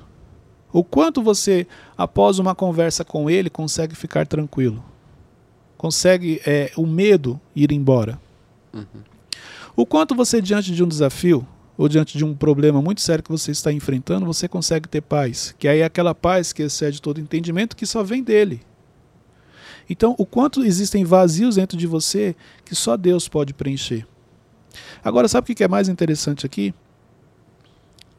O 0.73 0.83
quanto 0.83 1.23
você, 1.23 1.67
após 1.97 2.39
uma 2.39 2.55
conversa 2.55 3.05
com 3.05 3.29
Ele, 3.29 3.51
consegue 3.51 3.95
ficar 3.95 4.27
tranquilo. 4.27 4.83
Consegue 5.77 6.41
é, 6.47 6.73
o 6.77 6.87
medo 6.87 7.41
ir 7.55 7.73
embora. 7.73 8.19
Uhum. 8.73 9.03
O 9.77 9.87
quanto 9.87 10.15
você, 10.15 10.41
diante 10.41 10.73
de 10.73 10.83
um 10.83 10.89
desafio, 10.89 11.47
ou 11.77 11.89
diante 11.89 12.19
de 12.19 12.25
um 12.25 12.35
problema 12.35 12.83
muito 12.83 13.01
sério 13.01 13.23
que 13.23 13.31
você 13.31 13.53
está 13.53 13.73
enfrentando, 13.73 14.27
você 14.27 14.49
consegue 14.49 14.89
ter 14.89 15.01
paz. 15.01 15.55
Que 15.57 15.69
aí 15.69 15.79
é 15.79 15.85
aquela 15.85 16.15
paz 16.15 16.53
que 16.53 16.63
excede 16.63 17.01
todo 17.01 17.21
entendimento 17.21 17.77
que 17.77 17.87
só 17.87 18.03
vem 18.03 18.23
dele. 18.23 18.61
Então, 19.89 20.15
o 20.19 20.27
quanto 20.27 20.65
existem 20.65 21.05
vazios 21.05 21.57
dentro 21.57 21.77
de 21.77 21.87
você 21.87 22.37
que 22.65 22.75
só 22.75 22.97
Deus 22.97 23.29
pode 23.29 23.55
preencher. 23.55 24.07
Agora, 25.03 25.29
sabe 25.29 25.51
o 25.51 25.55
que 25.55 25.65
é 25.65 25.69
mais 25.69 25.89
interessante 25.89 26.45
aqui? 26.45 26.75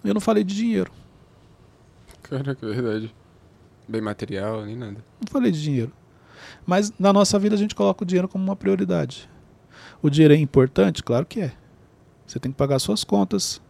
Eu 0.04 0.14
não 0.14 0.22
falei 0.22 0.44
de 0.44 0.56
dinheiro. 0.56 0.92
Caraca, 2.24 2.66
é 2.66 2.70
verdade. 2.70 3.14
Bem 3.88 4.02
material, 4.02 4.66
nem 4.66 4.76
nada. 4.76 5.04
Não 5.20 5.32
falei 5.32 5.52
de 5.52 5.62
dinheiro. 5.62 5.92
Mas 6.66 6.94
na 7.00 7.12
nossa 7.12 7.38
vida 7.38 7.56
a 7.56 7.58
gente 7.58 7.76
coloca 7.76 8.04
o 8.04 8.08
dinheiro 8.08 8.28
como 8.28 8.44
uma 8.44 8.56
prioridade. 8.56 9.30
O 10.02 10.10
dinheiro 10.10 10.34
é 10.34 10.38
importante? 10.38 11.04
Claro 11.04 11.26
que 11.26 11.42
é. 11.42 11.52
Você 12.26 12.40
tem 12.40 12.52
que 12.52 12.58
pagar 12.58 12.80
suas 12.80 13.04
contas 13.04 13.62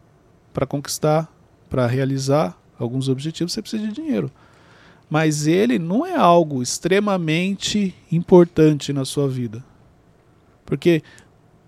para 0.54 0.66
conquistar, 0.66 1.34
para 1.70 1.88
realizar 1.88 2.58
alguns 2.78 3.08
objetivos, 3.10 3.54
você 3.54 3.62
precisa 3.62 3.88
de 3.88 3.94
dinheiro. 3.94 4.32
Mas 5.10 5.48
ele 5.48 5.80
não 5.80 6.06
é 6.06 6.16
algo 6.16 6.62
extremamente 6.62 7.96
importante 8.12 8.94
na 8.94 9.04
sua 9.04 9.28
vida. 9.28 9.64
Porque 10.66 11.02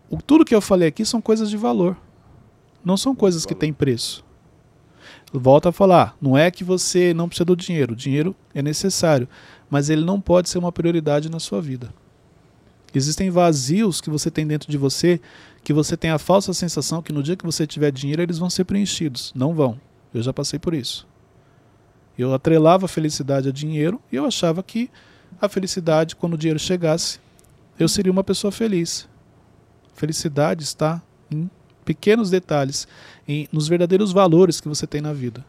o, 0.09 0.21
tudo 0.21 0.45
que 0.45 0.53
eu 0.53 0.61
falei 0.61 0.87
aqui 0.87 1.03
são 1.03 1.19
coisas 1.19 1.49
de 1.49 1.57
valor. 1.57 1.97
Não 2.85 2.95
são 2.95 3.15
coisas 3.15 3.45
que 3.45 3.55
têm 3.55 3.73
preço. 3.73 4.23
Volto 5.33 5.69
a 5.69 5.71
falar, 5.71 6.15
não 6.21 6.37
é 6.37 6.51
que 6.51 6.63
você 6.63 7.13
não 7.13 7.27
precisa 7.27 7.45
do 7.45 7.55
dinheiro. 7.55 7.93
O 7.93 7.95
dinheiro 7.95 8.35
é 8.53 8.61
necessário, 8.61 9.27
mas 9.69 9.89
ele 9.89 10.03
não 10.03 10.19
pode 10.19 10.49
ser 10.49 10.57
uma 10.57 10.71
prioridade 10.71 11.29
na 11.29 11.39
sua 11.39 11.61
vida. 11.61 11.93
Existem 12.93 13.29
vazios 13.29 14.01
que 14.01 14.09
você 14.09 14.29
tem 14.29 14.45
dentro 14.45 14.69
de 14.69 14.77
você 14.77 15.21
que 15.63 15.71
você 15.71 15.95
tem 15.95 16.11
a 16.11 16.17
falsa 16.17 16.53
sensação 16.53 17.01
que 17.01 17.13
no 17.13 17.23
dia 17.23 17.35
que 17.35 17.45
você 17.45 17.65
tiver 17.65 17.91
dinheiro 17.91 18.21
eles 18.21 18.37
vão 18.37 18.49
ser 18.49 18.65
preenchidos. 18.65 19.31
Não 19.33 19.53
vão. 19.53 19.79
Eu 20.13 20.21
já 20.21 20.33
passei 20.33 20.59
por 20.59 20.73
isso. 20.73 21.07
Eu 22.17 22.33
atrelava 22.33 22.85
a 22.85 22.89
felicidade 22.89 23.49
a 23.49 23.51
dinheiro 23.51 24.01
e 24.11 24.15
eu 24.15 24.25
achava 24.25 24.61
que 24.61 24.89
a 25.41 25.47
felicidade, 25.49 26.15
quando 26.15 26.33
o 26.33 26.37
dinheiro 26.37 26.59
chegasse, 26.59 27.19
eu 27.79 27.87
seria 27.87 28.11
uma 28.11 28.23
pessoa 28.23 28.51
feliz. 28.51 29.07
Felicidade 29.93 30.63
está 30.63 31.01
em 31.29 31.49
pequenos 31.83 32.29
detalhes, 32.29 32.87
em, 33.27 33.47
nos 33.51 33.67
verdadeiros 33.67 34.11
valores 34.11 34.61
que 34.61 34.67
você 34.67 34.85
tem 34.85 35.01
na 35.01 35.13
vida. 35.13 35.43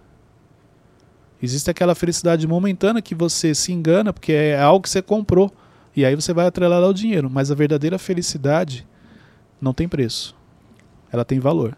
Existe 1.43 1.71
aquela 1.71 1.95
felicidade 1.95 2.47
momentânea 2.47 3.03
que 3.03 3.15
você 3.15 3.55
se 3.55 3.73
engana 3.73 4.13
porque 4.13 4.33
é 4.33 4.61
algo 4.61 4.83
que 4.83 4.91
você 4.91 5.03
comprou 5.03 5.53
e 5.95 6.05
aí 6.05 6.15
você 6.15 6.33
vai 6.33 6.47
atrelar 6.47 6.83
ao 6.83 6.93
dinheiro, 6.93 7.29
mas 7.29 7.51
a 7.51 7.55
verdadeira 7.55 7.99
felicidade 7.99 8.87
não 9.61 9.75
tem 9.75 9.89
preço. 9.89 10.35
Ela 11.13 11.25
tem 11.25 11.39
valor. 11.39 11.77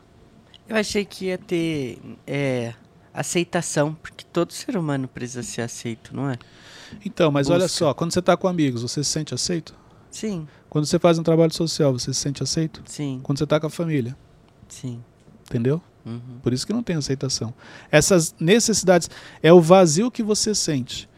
Eu 0.69 0.77
achei 0.77 1.05
que 1.05 1.27
ia 1.27 1.39
ter 1.39 1.99
é, 2.27 2.75
aceitação, 3.15 3.95
porque 3.95 4.25
todo 4.33 4.53
ser 4.53 4.77
humano 4.77 5.07
precisa 5.09 5.43
ser 5.43 5.63
aceito, 5.63 6.15
não 6.15 6.29
é? 6.29 6.37
Então, 7.05 7.31
mas 7.31 7.49
olha 7.49 7.65
Busca. 7.65 7.79
só, 7.79 7.95
quando 7.95 8.13
você 8.13 8.19
está 8.19 8.37
com 8.37 8.47
amigos, 8.49 8.83
você 8.83 9.03
se 9.03 9.11
sente 9.11 9.33
aceito? 9.33 9.75
Sim, 10.11 10.47
Quando 10.69 10.87
você 10.87 10.99
faz 10.99 11.19
um 11.19 11.23
trabalho 11.23 11.53
social, 11.53 11.93
você 11.93 12.13
se 12.13 12.21
sente 12.21 12.43
aceito? 12.43 12.83
sim, 12.87 13.21
Quando 13.23 13.39
você 13.39 13.45
está 13.45 13.59
com 13.59 13.67
a 13.67 13.71
família, 13.71 14.17
sim. 14.69 15.03
entendeu? 15.49 15.81
Uhum. 16.05 16.39
Por 16.43 16.53
isso 16.53 16.67
que 16.67 16.73
não 16.73 16.83
tem 16.83 16.97
aceitação. 16.97 17.55
Essas 17.91 18.35
necessidades 18.39 19.09
é 19.43 19.53
o 19.53 19.61
vazio 19.61 20.11
que 20.11 20.23
você 20.23 20.55
sente. 20.55 21.09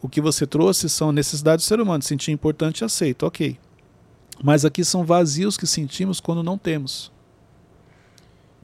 O 0.00 0.08
que 0.08 0.20
você 0.20 0.46
trouxe 0.46 0.88
são 0.88 1.12
necessidades 1.12 1.64
do 1.64 1.68
ser 1.68 1.80
humano, 1.80 2.02
sentir 2.02 2.32
importante 2.32 2.80
e 2.80 2.84
aceito, 2.84 3.24
ok. 3.26 3.58
Mas 4.42 4.64
aqui 4.64 4.84
são 4.84 5.04
vazios 5.04 5.56
que 5.56 5.66
sentimos 5.66 6.18
quando 6.18 6.42
não 6.42 6.58
temos. 6.58 7.12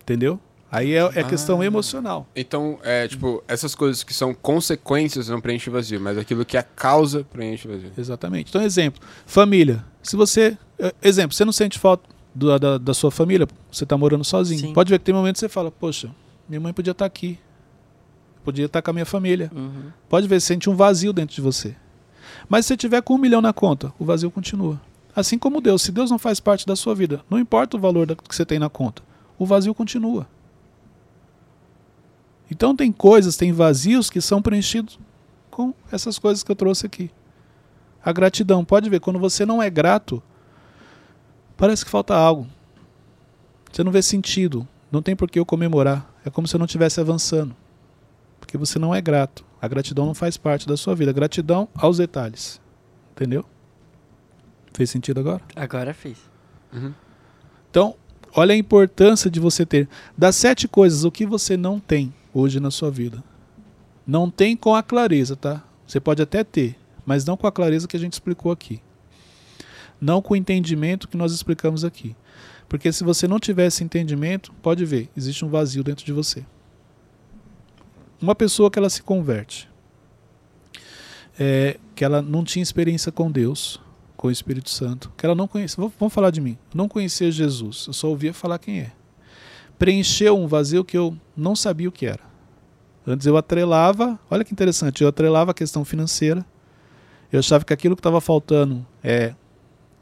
Entendeu? 0.00 0.40
Aí 0.70 0.92
é, 0.94 1.00
é 1.14 1.24
questão 1.24 1.60
Ah. 1.60 1.64
emocional. 1.66 2.26
Então, 2.36 2.78
é, 2.82 3.08
tipo, 3.08 3.42
essas 3.48 3.74
coisas 3.74 4.02
que 4.02 4.12
são 4.12 4.34
consequências 4.34 5.28
não 5.28 5.40
preenchem 5.40 5.72
vazio, 5.72 5.98
mas 6.00 6.18
aquilo 6.18 6.44
que 6.44 6.56
é 6.56 6.60
a 6.60 6.62
causa 6.62 7.24
preenche 7.24 7.66
vazio. 7.66 7.90
Exatamente. 7.96 8.50
Então, 8.50 8.60
exemplo, 8.62 9.00
família. 9.24 9.84
Se 10.02 10.14
você. 10.16 10.56
eh, 10.78 10.94
Exemplo, 11.02 11.34
você 11.34 11.44
não 11.44 11.52
sente 11.52 11.78
falta 11.78 12.04
do- 12.34 12.58
da, 12.58 12.76
da 12.78 12.92
sua 12.94 13.10
família, 13.10 13.48
você 13.72 13.84
está 13.84 13.96
morando 13.96 14.24
sozinho. 14.24 14.60
Sim. 14.60 14.72
Pode 14.74 14.90
ver 14.90 14.98
que 14.98 15.04
tem 15.06 15.14
momentos 15.14 15.40
que 15.40 15.46
você 15.46 15.52
fala, 15.52 15.70
poxa, 15.70 16.10
minha 16.48 16.60
mãe 16.60 16.72
podia 16.72 16.90
estar 16.92 17.06
aqui. 17.06 17.38
Podia 18.44 18.66
estar 18.66 18.80
com 18.82 18.90
a 18.90 18.92
minha 18.94 19.06
família. 19.06 19.50
Uhum. 19.54 19.90
Pode 20.08 20.26
ver, 20.28 20.40
você 20.40 20.46
sente 20.48 20.70
um 20.70 20.76
vazio 20.76 21.12
dentro 21.12 21.34
de 21.34 21.40
você. 21.40 21.74
Mas 22.48 22.64
se 22.64 22.68
você 22.68 22.76
tiver 22.76 23.02
com 23.02 23.14
um 23.14 23.18
milhão 23.18 23.40
na 23.40 23.52
conta, 23.52 23.92
o 23.98 24.04
vazio 24.04 24.30
continua. 24.30 24.80
Assim 25.14 25.38
como 25.38 25.60
Deus. 25.60 25.82
Se 25.82 25.90
Deus 25.90 26.10
não 26.10 26.18
faz 26.18 26.38
parte 26.40 26.64
da 26.66 26.76
sua 26.76 26.94
vida, 26.94 27.22
não 27.28 27.38
importa 27.38 27.76
o 27.76 27.80
valor 27.80 28.06
da- 28.06 28.14
que 28.14 28.34
você 28.34 28.44
tem 28.46 28.58
na 28.58 28.68
conta, 28.70 29.02
o 29.38 29.44
vazio 29.44 29.74
continua. 29.74 30.26
Então 32.50 32.74
tem 32.74 32.90
coisas, 32.90 33.36
tem 33.36 33.52
vazios 33.52 34.08
que 34.08 34.20
são 34.20 34.40
preenchidos 34.40 34.98
com 35.50 35.74
essas 35.90 36.18
coisas 36.18 36.42
que 36.42 36.50
eu 36.50 36.56
trouxe 36.56 36.86
aqui. 36.86 37.10
A 38.02 38.12
gratidão, 38.12 38.64
pode 38.64 38.88
ver, 38.88 39.00
quando 39.00 39.18
você 39.18 39.44
não 39.44 39.62
é 39.62 39.68
grato, 39.68 40.22
parece 41.56 41.84
que 41.84 41.90
falta 41.90 42.14
algo. 42.14 42.46
Você 43.70 43.84
não 43.84 43.92
vê 43.92 44.00
sentido, 44.00 44.66
não 44.90 45.02
tem 45.02 45.14
por 45.14 45.30
que 45.30 45.38
eu 45.38 45.44
comemorar. 45.44 46.10
É 46.24 46.30
como 46.30 46.46
se 46.46 46.54
eu 46.54 46.58
não 46.58 46.66
estivesse 46.66 47.00
avançando. 47.00 47.54
Porque 48.40 48.56
você 48.56 48.78
não 48.78 48.94
é 48.94 49.00
grato. 49.00 49.44
A 49.60 49.68
gratidão 49.68 50.06
não 50.06 50.14
faz 50.14 50.36
parte 50.36 50.66
da 50.66 50.76
sua 50.76 50.94
vida. 50.94 51.12
Gratidão 51.12 51.68
aos 51.74 51.98
detalhes. 51.98 52.60
Entendeu? 53.12 53.44
Fez 54.72 54.88
sentido 54.90 55.20
agora? 55.20 55.42
Agora 55.56 55.92
fez. 55.92 56.18
Uhum. 56.72 56.94
Então, 57.70 57.94
olha 58.32 58.54
a 58.54 58.56
importância 58.56 59.30
de 59.30 59.40
você 59.40 59.66
ter. 59.66 59.88
Das 60.16 60.36
sete 60.36 60.68
coisas, 60.68 61.04
o 61.04 61.10
que 61.10 61.26
você 61.26 61.56
não 61.56 61.78
tem 61.80 62.14
hoje 62.32 62.60
na 62.60 62.70
sua 62.70 62.90
vida? 62.90 63.22
Não 64.06 64.30
tem 64.30 64.56
com 64.56 64.74
a 64.74 64.82
clareza, 64.82 65.36
tá? 65.36 65.62
Você 65.86 66.00
pode 66.00 66.22
até 66.22 66.42
ter, 66.42 66.78
mas 67.04 67.24
não 67.24 67.36
com 67.36 67.46
a 67.46 67.52
clareza 67.52 67.86
que 67.88 67.96
a 67.96 68.00
gente 68.00 68.14
explicou 68.14 68.52
aqui. 68.52 68.80
Não 70.00 70.22
com 70.22 70.34
o 70.34 70.36
entendimento 70.36 71.08
que 71.08 71.16
nós 71.16 71.32
explicamos 71.32 71.84
aqui. 71.84 72.14
Porque 72.68 72.92
se 72.92 73.02
você 73.02 73.26
não 73.26 73.38
tiver 73.38 73.66
esse 73.66 73.82
entendimento, 73.82 74.52
pode 74.62 74.84
ver, 74.84 75.08
existe 75.16 75.44
um 75.44 75.48
vazio 75.48 75.82
dentro 75.82 76.04
de 76.04 76.12
você. 76.12 76.44
Uma 78.20 78.34
pessoa 78.34 78.70
que 78.70 78.78
ela 78.78 78.90
se 78.90 79.02
converte, 79.02 79.68
é, 81.38 81.78
que 81.94 82.04
ela 82.04 82.20
não 82.20 82.44
tinha 82.44 82.62
experiência 82.62 83.10
com 83.10 83.30
Deus, 83.30 83.80
com 84.16 84.28
o 84.28 84.30
Espírito 84.30 84.68
Santo, 84.68 85.12
que 85.16 85.24
ela 85.24 85.34
não 85.34 85.46
conhecia, 85.46 85.76
vamos 85.98 86.12
falar 86.12 86.30
de 86.30 86.40
mim, 86.40 86.58
não 86.74 86.88
conhecia 86.88 87.30
Jesus, 87.30 87.84
eu 87.86 87.92
só 87.92 88.08
ouvia 88.08 88.34
falar 88.34 88.58
quem 88.58 88.80
é. 88.80 88.92
Preencheu 89.78 90.36
um 90.36 90.46
vazio 90.46 90.84
que 90.84 90.96
eu 90.96 91.16
não 91.36 91.54
sabia 91.54 91.88
o 91.88 91.92
que 91.92 92.06
era. 92.06 92.22
Antes 93.06 93.26
eu 93.26 93.36
atrelava, 93.36 94.18
olha 94.30 94.44
que 94.44 94.52
interessante, 94.52 95.02
eu 95.02 95.08
atrelava 95.08 95.52
a 95.52 95.54
questão 95.54 95.84
financeira. 95.84 96.44
Eu 97.32 97.38
achava 97.38 97.64
que 97.64 97.72
aquilo 97.72 97.94
que 97.94 98.00
estava 98.00 98.20
faltando 98.20 98.84
é, 99.02 99.34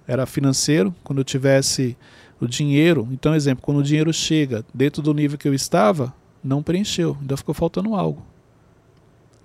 era 0.06 0.26
financeiro, 0.26 0.94
quando 1.04 1.18
eu 1.18 1.24
tivesse 1.24 1.96
o 2.40 2.46
dinheiro. 2.46 3.08
Então, 3.10 3.34
exemplo, 3.34 3.62
quando 3.64 3.78
o 3.78 3.82
dinheiro 3.82 4.12
chega 4.12 4.64
dentro 4.72 5.02
do 5.02 5.12
nível 5.12 5.38
que 5.38 5.48
eu 5.48 5.54
estava, 5.54 6.14
não 6.42 6.62
preencheu, 6.62 7.16
ainda 7.20 7.36
ficou 7.36 7.54
faltando 7.54 7.94
algo. 7.94 8.24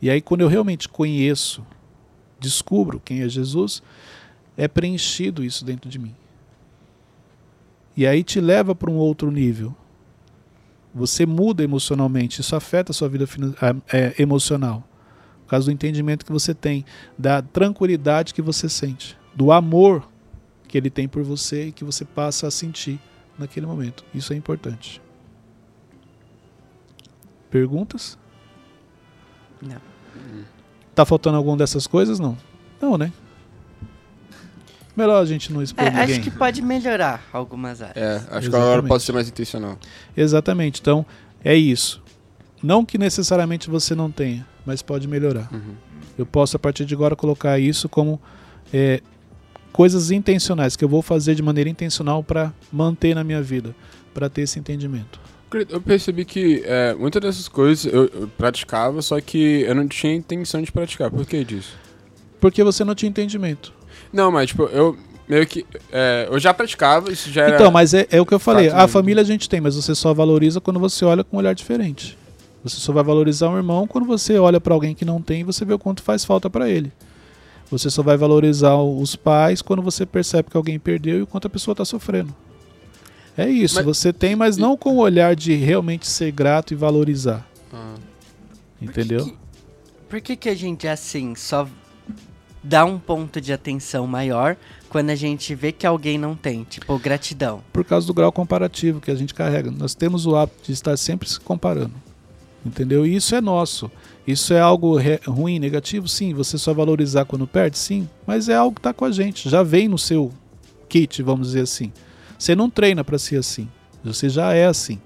E 0.01 0.09
aí, 0.09 0.21
quando 0.21 0.41
eu 0.41 0.47
realmente 0.47 0.89
conheço, 0.89 1.63
descubro 2.39 2.99
quem 3.03 3.21
é 3.21 3.29
Jesus, 3.29 3.83
é 4.57 4.67
preenchido 4.67 5.43
isso 5.43 5.63
dentro 5.63 5.89
de 5.89 5.99
mim. 5.99 6.15
E 7.95 8.07
aí 8.07 8.23
te 8.23 8.39
leva 8.39 8.73
para 8.73 8.89
um 8.89 8.95
outro 8.95 9.29
nível. 9.29 9.75
Você 10.93 11.25
muda 11.25 11.63
emocionalmente, 11.63 12.41
isso 12.41 12.55
afeta 12.55 12.91
a 12.91 12.93
sua 12.93 13.07
vida 13.07 13.25
é, 13.91 14.13
emocional. 14.21 14.83
Por 15.43 15.51
causa 15.51 15.65
do 15.65 15.71
entendimento 15.71 16.25
que 16.25 16.31
você 16.31 16.53
tem, 16.53 16.85
da 17.17 17.41
tranquilidade 17.41 18.33
que 18.33 18.41
você 18.41 18.67
sente, 18.67 19.17
do 19.33 19.51
amor 19.51 20.07
que 20.67 20.77
ele 20.77 20.89
tem 20.89 21.07
por 21.07 21.23
você 21.23 21.67
e 21.67 21.71
que 21.71 21.83
você 21.83 22.05
passa 22.05 22.47
a 22.47 22.51
sentir 22.51 22.99
naquele 23.37 23.65
momento. 23.65 24.05
Isso 24.13 24.33
é 24.33 24.35
importante. 24.35 25.01
Perguntas? 27.49 28.17
Não. 29.61 29.81
Tá 30.95 31.05
faltando 31.05 31.37
alguma 31.37 31.57
dessas 31.57 31.87
coisas? 31.87 32.19
Não. 32.19 32.37
Não, 32.81 32.97
né? 32.97 33.11
Melhor 35.01 35.21
a 35.21 35.25
gente 35.25 35.51
não 35.51 35.61
expor 35.63 35.83
É, 35.83 35.89
ninguém. 35.89 36.03
acho 36.03 36.21
que 36.21 36.29
pode 36.31 36.61
melhorar 36.61 37.23
algumas 37.33 37.81
áreas. 37.81 37.97
É, 37.97 38.15
acho 38.15 38.23
que 38.23 38.29
Exatamente. 38.29 38.55
agora 38.55 38.83
pode 38.83 39.03
ser 39.03 39.11
mais 39.13 39.27
intencional. 39.27 39.77
Exatamente. 40.15 40.79
Então, 40.79 41.03
é 41.43 41.55
isso. 41.55 42.01
Não 42.61 42.85
que 42.85 42.97
necessariamente 42.97 43.69
você 43.69 43.95
não 43.95 44.11
tenha, 44.11 44.45
mas 44.65 44.81
pode 44.83 45.07
melhorar. 45.07 45.49
Uhum. 45.51 45.73
Eu 46.17 46.25
posso, 46.25 46.55
a 46.55 46.59
partir 46.59 46.85
de 46.85 46.93
agora, 46.93 47.15
colocar 47.15 47.57
isso 47.57 47.89
como 47.89 48.21
é, 48.71 49.01
coisas 49.71 50.11
intencionais, 50.11 50.75
que 50.75 50.83
eu 50.85 50.89
vou 50.89 51.01
fazer 51.01 51.33
de 51.33 51.41
maneira 51.41 51.69
intencional 51.69 52.23
para 52.23 52.53
manter 52.71 53.15
na 53.15 53.23
minha 53.23 53.41
vida, 53.41 53.75
para 54.13 54.29
ter 54.29 54.41
esse 54.43 54.59
entendimento. 54.59 55.19
Eu 55.69 55.81
percebi 55.81 56.23
que 56.23 56.61
é, 56.65 56.93
muitas 56.93 57.21
dessas 57.21 57.47
coisas 57.49 57.91
eu, 57.91 58.05
eu 58.13 58.27
praticava, 58.37 59.01
só 59.01 59.19
que 59.19 59.63
eu 59.63 59.73
não 59.75 59.87
tinha 59.87 60.13
intenção 60.13 60.61
de 60.61 60.71
praticar. 60.71 61.09
Por 61.11 61.25
que 61.25 61.43
disso? 61.43 61.75
Porque 62.39 62.63
você 62.63 62.83
não 62.85 62.95
tinha 62.95 63.09
entendimento. 63.09 63.73
Não, 64.13 64.31
mas 64.31 64.49
tipo, 64.49 64.63
eu 64.63 64.97
meio 65.27 65.45
que. 65.47 65.65
é, 65.91 66.27
eu 66.29 66.39
já 66.39 66.53
praticava, 66.53 67.11
isso 67.11 67.31
já 67.31 67.43
era. 67.43 67.55
Então, 67.55 67.71
mas 67.71 67.93
é, 67.93 68.05
é 68.11 68.19
o 68.21 68.25
que 68.25 68.33
eu 68.33 68.39
falei. 68.39 68.69
A 68.69 68.87
família 68.87 69.21
a 69.21 69.25
gente 69.25 69.47
tem, 69.49 69.61
mas 69.61 69.75
você 69.75 69.95
só 69.95 70.13
valoriza 70.13 70.59
quando 70.59 70.79
você 70.79 71.05
olha 71.05 71.23
com 71.23 71.37
um 71.37 71.39
olhar 71.39 71.53
diferente. 71.55 72.17
Você 72.63 72.77
só 72.77 72.93
vai 72.93 73.03
valorizar 73.03 73.49
um 73.49 73.57
irmão 73.57 73.87
quando 73.87 74.05
você 74.05 74.37
olha 74.37 74.59
para 74.61 74.73
alguém 74.73 74.93
que 74.93 75.03
não 75.03 75.19
tem 75.21 75.41
e 75.41 75.43
você 75.43 75.65
vê 75.65 75.73
o 75.73 75.79
quanto 75.79 76.03
faz 76.03 76.23
falta 76.23 76.49
para 76.49 76.69
ele. 76.69 76.91
Você 77.71 77.89
só 77.89 78.03
vai 78.03 78.17
valorizar 78.17 78.75
os 78.75 79.15
pais 79.15 79.61
quando 79.61 79.81
você 79.81 80.05
percebe 80.05 80.49
que 80.51 80.57
alguém 80.57 80.77
perdeu 80.77 81.17
e 81.19 81.21
o 81.21 81.27
quanto 81.27 81.47
a 81.47 81.49
pessoa 81.49 81.73
está 81.73 81.85
sofrendo. 81.85 82.35
É 83.37 83.49
isso, 83.49 83.75
Mas- 83.75 83.85
você 83.85 84.11
tem, 84.11 84.35
mas 84.35 84.57
não 84.57 84.75
com 84.75 84.95
o 84.95 84.97
olhar 84.99 85.35
de 85.35 85.53
realmente 85.55 86.05
ser 86.05 86.31
grato 86.31 86.73
e 86.73 86.75
valorizar. 86.75 87.47
Ah. 87.73 87.95
Entendeu? 88.81 89.25
que- 89.25 89.37
Por 90.09 90.19
que, 90.21 90.35
que 90.35 90.49
a 90.49 90.55
gente, 90.55 90.85
assim, 90.87 91.33
só 91.35 91.65
dá 92.63 92.85
um 92.85 92.99
ponto 92.99 93.41
de 93.41 93.51
atenção 93.51 94.05
maior 94.05 94.55
quando 94.89 95.09
a 95.09 95.15
gente 95.15 95.55
vê 95.55 95.71
que 95.71 95.87
alguém 95.87 96.17
não 96.17 96.35
tem? 96.35 96.63
Tipo, 96.63 96.97
gratidão. 96.99 97.61
Por 97.71 97.83
causa 97.83 98.05
do 98.05 98.13
grau 98.13 98.31
comparativo 98.31 98.99
que 98.99 99.09
a 99.09 99.15
gente 99.15 99.33
carrega. 99.33 99.71
Nós 99.71 99.95
temos 99.95 100.25
o 100.25 100.35
hábito 100.35 100.63
de 100.65 100.73
estar 100.73 100.97
sempre 100.97 101.27
se 101.29 101.39
comparando. 101.39 101.93
Entendeu? 102.65 103.05
E 103.05 103.15
isso 103.15 103.33
é 103.35 103.41
nosso. 103.41 103.91
Isso 104.25 104.53
é 104.53 104.59
algo 104.59 104.97
ruim, 105.25 105.57
negativo? 105.59 106.07
Sim. 106.07 106.33
Você 106.33 106.57
só 106.57 106.73
valorizar 106.73 107.25
quando 107.25 107.47
perde? 107.47 107.77
Sim. 107.77 108.07
Mas 108.25 108.49
é 108.49 108.55
algo 108.55 108.75
que 108.75 108.79
está 108.79 108.93
com 108.93 109.05
a 109.05 109.11
gente. 109.11 109.49
Já 109.49 109.63
vem 109.63 109.87
no 109.87 109.97
seu 109.97 110.31
kit, 110.87 111.23
vamos 111.23 111.47
dizer 111.47 111.61
assim. 111.61 111.91
Você 112.37 112.55
não 112.55 112.69
treina 112.69 113.03
para 113.03 113.17
ser 113.17 113.37
assim. 113.37 113.67
Você 114.03 114.29
já 114.29 114.53
é 114.53 114.65
assim. 114.65 114.99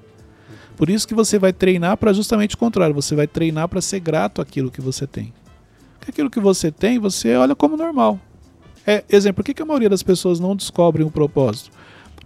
Por 0.75 0.89
isso 0.89 1.07
que 1.07 1.13
você 1.13 1.39
vai 1.39 1.53
treinar 1.53 1.95
para 1.95 2.11
justamente 2.11 2.55
o 2.55 2.57
contrário. 2.57 2.93
Você 2.95 3.15
vai 3.15 3.27
treinar 3.27 3.69
para 3.69 3.79
ser 3.79 3.99
grato 4.01 4.41
àquilo 4.41 4.71
que 4.71 4.81
você 4.81 5.07
tem. 5.07 5.33
Porque 6.05 6.11
aquilo 6.11 6.29
que 6.29 6.39
você 6.39 6.71
tem, 6.71 6.99
você 6.99 7.35
olha 7.35 7.55
como 7.55 7.75
normal. 7.75 8.19
É, 8.85 9.03
exemplo, 9.09 9.37
por 9.37 9.43
que, 9.43 9.55
que 9.55 9.61
a 9.63 9.65
maioria 9.65 9.89
das 9.89 10.03
pessoas 10.03 10.39
não 10.39 10.55
descobrem 10.55 11.05
o 11.05 11.09
propósito? 11.09 11.71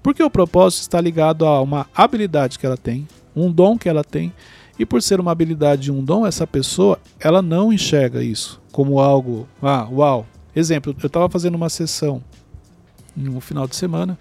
Porque 0.03 0.21
o 0.21 0.29
propósito 0.29 0.81
está 0.81 0.99
ligado 0.99 1.45
a 1.45 1.61
uma 1.61 1.87
habilidade 1.95 2.59
que 2.59 2.65
ela 2.65 2.75
tem, 2.75 3.07
um 3.33 3.49
dom 3.49 3.77
que 3.77 3.87
ela 3.87 4.03
tem, 4.03 4.33
e 4.77 4.85
por 4.85 5.01
ser 5.01 5.21
uma 5.21 5.31
habilidade 5.31 5.87
e 5.87 5.91
um 5.91 6.03
dom, 6.03 6.27
essa 6.27 6.45
pessoa, 6.45 6.99
ela 7.21 7.41
não 7.41 7.71
enxerga 7.71 8.21
isso 8.21 8.61
como 8.69 8.99
algo, 8.99 9.47
ah, 9.61 9.87
uau. 9.89 10.27
Exemplo, 10.53 10.93
eu 11.01 11.07
estava 11.07 11.29
fazendo 11.29 11.55
uma 11.55 11.69
sessão 11.69 12.21
no 13.15 13.39
final 13.39 13.65
de 13.65 13.77
semana 13.77 14.19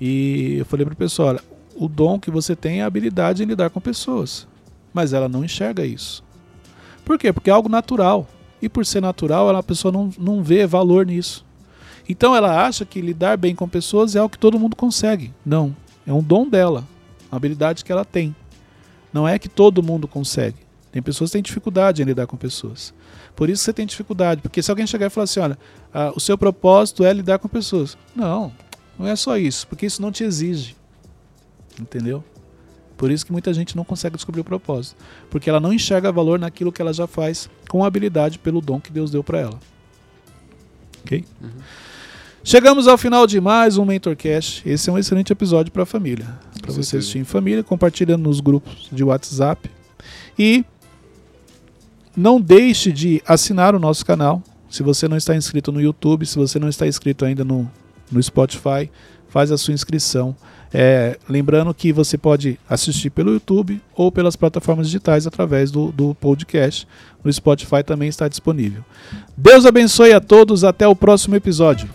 e 0.00 0.56
eu 0.58 0.64
falei 0.64 0.86
para 0.86 0.94
a 0.94 0.96
pessoa, 0.96 1.28
olha, 1.28 1.40
o 1.76 1.88
dom 1.88 2.18
que 2.18 2.30
você 2.30 2.56
tem 2.56 2.80
é 2.80 2.84
a 2.84 2.86
habilidade 2.86 3.42
em 3.42 3.46
lidar 3.46 3.68
com 3.68 3.80
pessoas, 3.80 4.48
mas 4.94 5.12
ela 5.12 5.28
não 5.28 5.44
enxerga 5.44 5.84
isso. 5.84 6.24
Por 7.04 7.18
quê? 7.18 7.34
Porque 7.34 7.50
é 7.50 7.52
algo 7.52 7.68
natural. 7.68 8.26
E 8.60 8.68
por 8.68 8.84
ser 8.84 9.00
natural, 9.00 9.48
ela, 9.48 9.60
a 9.60 9.62
pessoa 9.62 9.92
não, 9.92 10.10
não 10.18 10.42
vê 10.42 10.66
valor 10.66 11.06
nisso. 11.06 11.44
Então 12.08 12.34
ela 12.34 12.66
acha 12.66 12.84
que 12.84 13.00
lidar 13.00 13.36
bem 13.36 13.54
com 13.54 13.68
pessoas 13.68 14.16
é 14.16 14.18
algo 14.18 14.32
que 14.32 14.38
todo 14.38 14.58
mundo 14.58 14.74
consegue. 14.74 15.32
Não. 15.44 15.76
É 16.06 16.12
um 16.12 16.22
dom 16.22 16.48
dela. 16.48 16.84
Uma 17.30 17.36
habilidade 17.36 17.84
que 17.84 17.92
ela 17.92 18.04
tem. 18.04 18.34
Não 19.12 19.28
é 19.28 19.38
que 19.38 19.48
todo 19.48 19.82
mundo 19.82 20.08
consegue. 20.08 20.56
Tem 20.90 21.02
pessoas 21.02 21.30
que 21.30 21.34
têm 21.34 21.42
dificuldade 21.42 22.00
em 22.02 22.04
lidar 22.04 22.26
com 22.26 22.36
pessoas. 22.36 22.94
Por 23.36 23.50
isso 23.50 23.62
você 23.62 23.72
tem 23.72 23.86
dificuldade. 23.86 24.40
Porque 24.40 24.62
se 24.62 24.70
alguém 24.70 24.86
chegar 24.86 25.06
e 25.06 25.10
falar 25.10 25.24
assim: 25.24 25.40
olha, 25.40 25.58
ah, 25.92 26.12
o 26.16 26.20
seu 26.20 26.36
propósito 26.38 27.04
é 27.04 27.12
lidar 27.12 27.38
com 27.38 27.48
pessoas. 27.48 27.96
Não, 28.16 28.52
não 28.98 29.06
é 29.06 29.14
só 29.14 29.36
isso. 29.36 29.66
Porque 29.66 29.86
isso 29.86 30.00
não 30.00 30.10
te 30.10 30.24
exige. 30.24 30.76
Entendeu? 31.78 32.24
Por 32.98 33.12
isso 33.12 33.24
que 33.24 33.30
muita 33.30 33.54
gente 33.54 33.76
não 33.76 33.84
consegue 33.84 34.16
descobrir 34.16 34.40
o 34.40 34.44
propósito. 34.44 34.96
Porque 35.30 35.48
ela 35.48 35.60
não 35.60 35.72
enxerga 35.72 36.10
valor 36.10 36.36
naquilo 36.36 36.72
que 36.72 36.82
ela 36.82 36.92
já 36.92 37.06
faz 37.06 37.48
com 37.68 37.84
habilidade 37.84 38.40
pelo 38.40 38.60
dom 38.60 38.80
que 38.80 38.90
Deus 38.90 39.08
deu 39.10 39.22
para 39.22 39.38
ela. 39.38 39.58
Ok? 41.04 41.24
Chegamos 42.42 42.88
ao 42.88 42.98
final 42.98 43.24
de 43.24 43.40
mais 43.40 43.78
um 43.78 43.84
MentorCast. 43.84 44.68
Esse 44.68 44.90
é 44.90 44.92
um 44.92 44.98
excelente 44.98 45.32
episódio 45.32 45.70
para 45.70 45.84
a 45.84 45.86
família. 45.86 46.26
Para 46.60 46.72
você 46.72 46.96
assistir 46.96 47.18
em 47.18 47.24
família, 47.24 47.62
compartilhando 47.62 48.24
nos 48.24 48.40
grupos 48.40 48.88
de 48.90 49.04
WhatsApp. 49.04 49.70
E 50.36 50.64
não 52.16 52.40
deixe 52.40 52.90
de 52.90 53.22
assinar 53.24 53.76
o 53.76 53.78
nosso 53.78 54.04
canal. 54.04 54.42
Se 54.68 54.82
você 54.82 55.06
não 55.06 55.16
está 55.16 55.36
inscrito 55.36 55.70
no 55.70 55.80
YouTube, 55.80 56.26
se 56.26 56.36
você 56.36 56.58
não 56.58 56.68
está 56.68 56.84
inscrito 56.84 57.24
ainda 57.24 57.44
no, 57.44 57.70
no 58.10 58.20
Spotify, 58.20 58.90
faz 59.28 59.52
a 59.52 59.56
sua 59.56 59.72
inscrição. 59.72 60.34
É, 60.72 61.18
lembrando 61.28 61.72
que 61.72 61.92
você 61.92 62.18
pode 62.18 62.58
assistir 62.68 63.10
pelo 63.10 63.32
YouTube 63.32 63.80
ou 63.94 64.12
pelas 64.12 64.36
plataformas 64.36 64.86
digitais 64.86 65.26
através 65.26 65.70
do, 65.70 65.90
do 65.92 66.14
podcast. 66.14 66.86
No 67.24 67.32
Spotify 67.32 67.82
também 67.84 68.08
está 68.08 68.28
disponível. 68.28 68.84
Deus 69.36 69.64
abençoe 69.64 70.12
a 70.12 70.20
todos. 70.20 70.64
Até 70.64 70.86
o 70.86 70.94
próximo 70.94 71.36
episódio. 71.36 71.88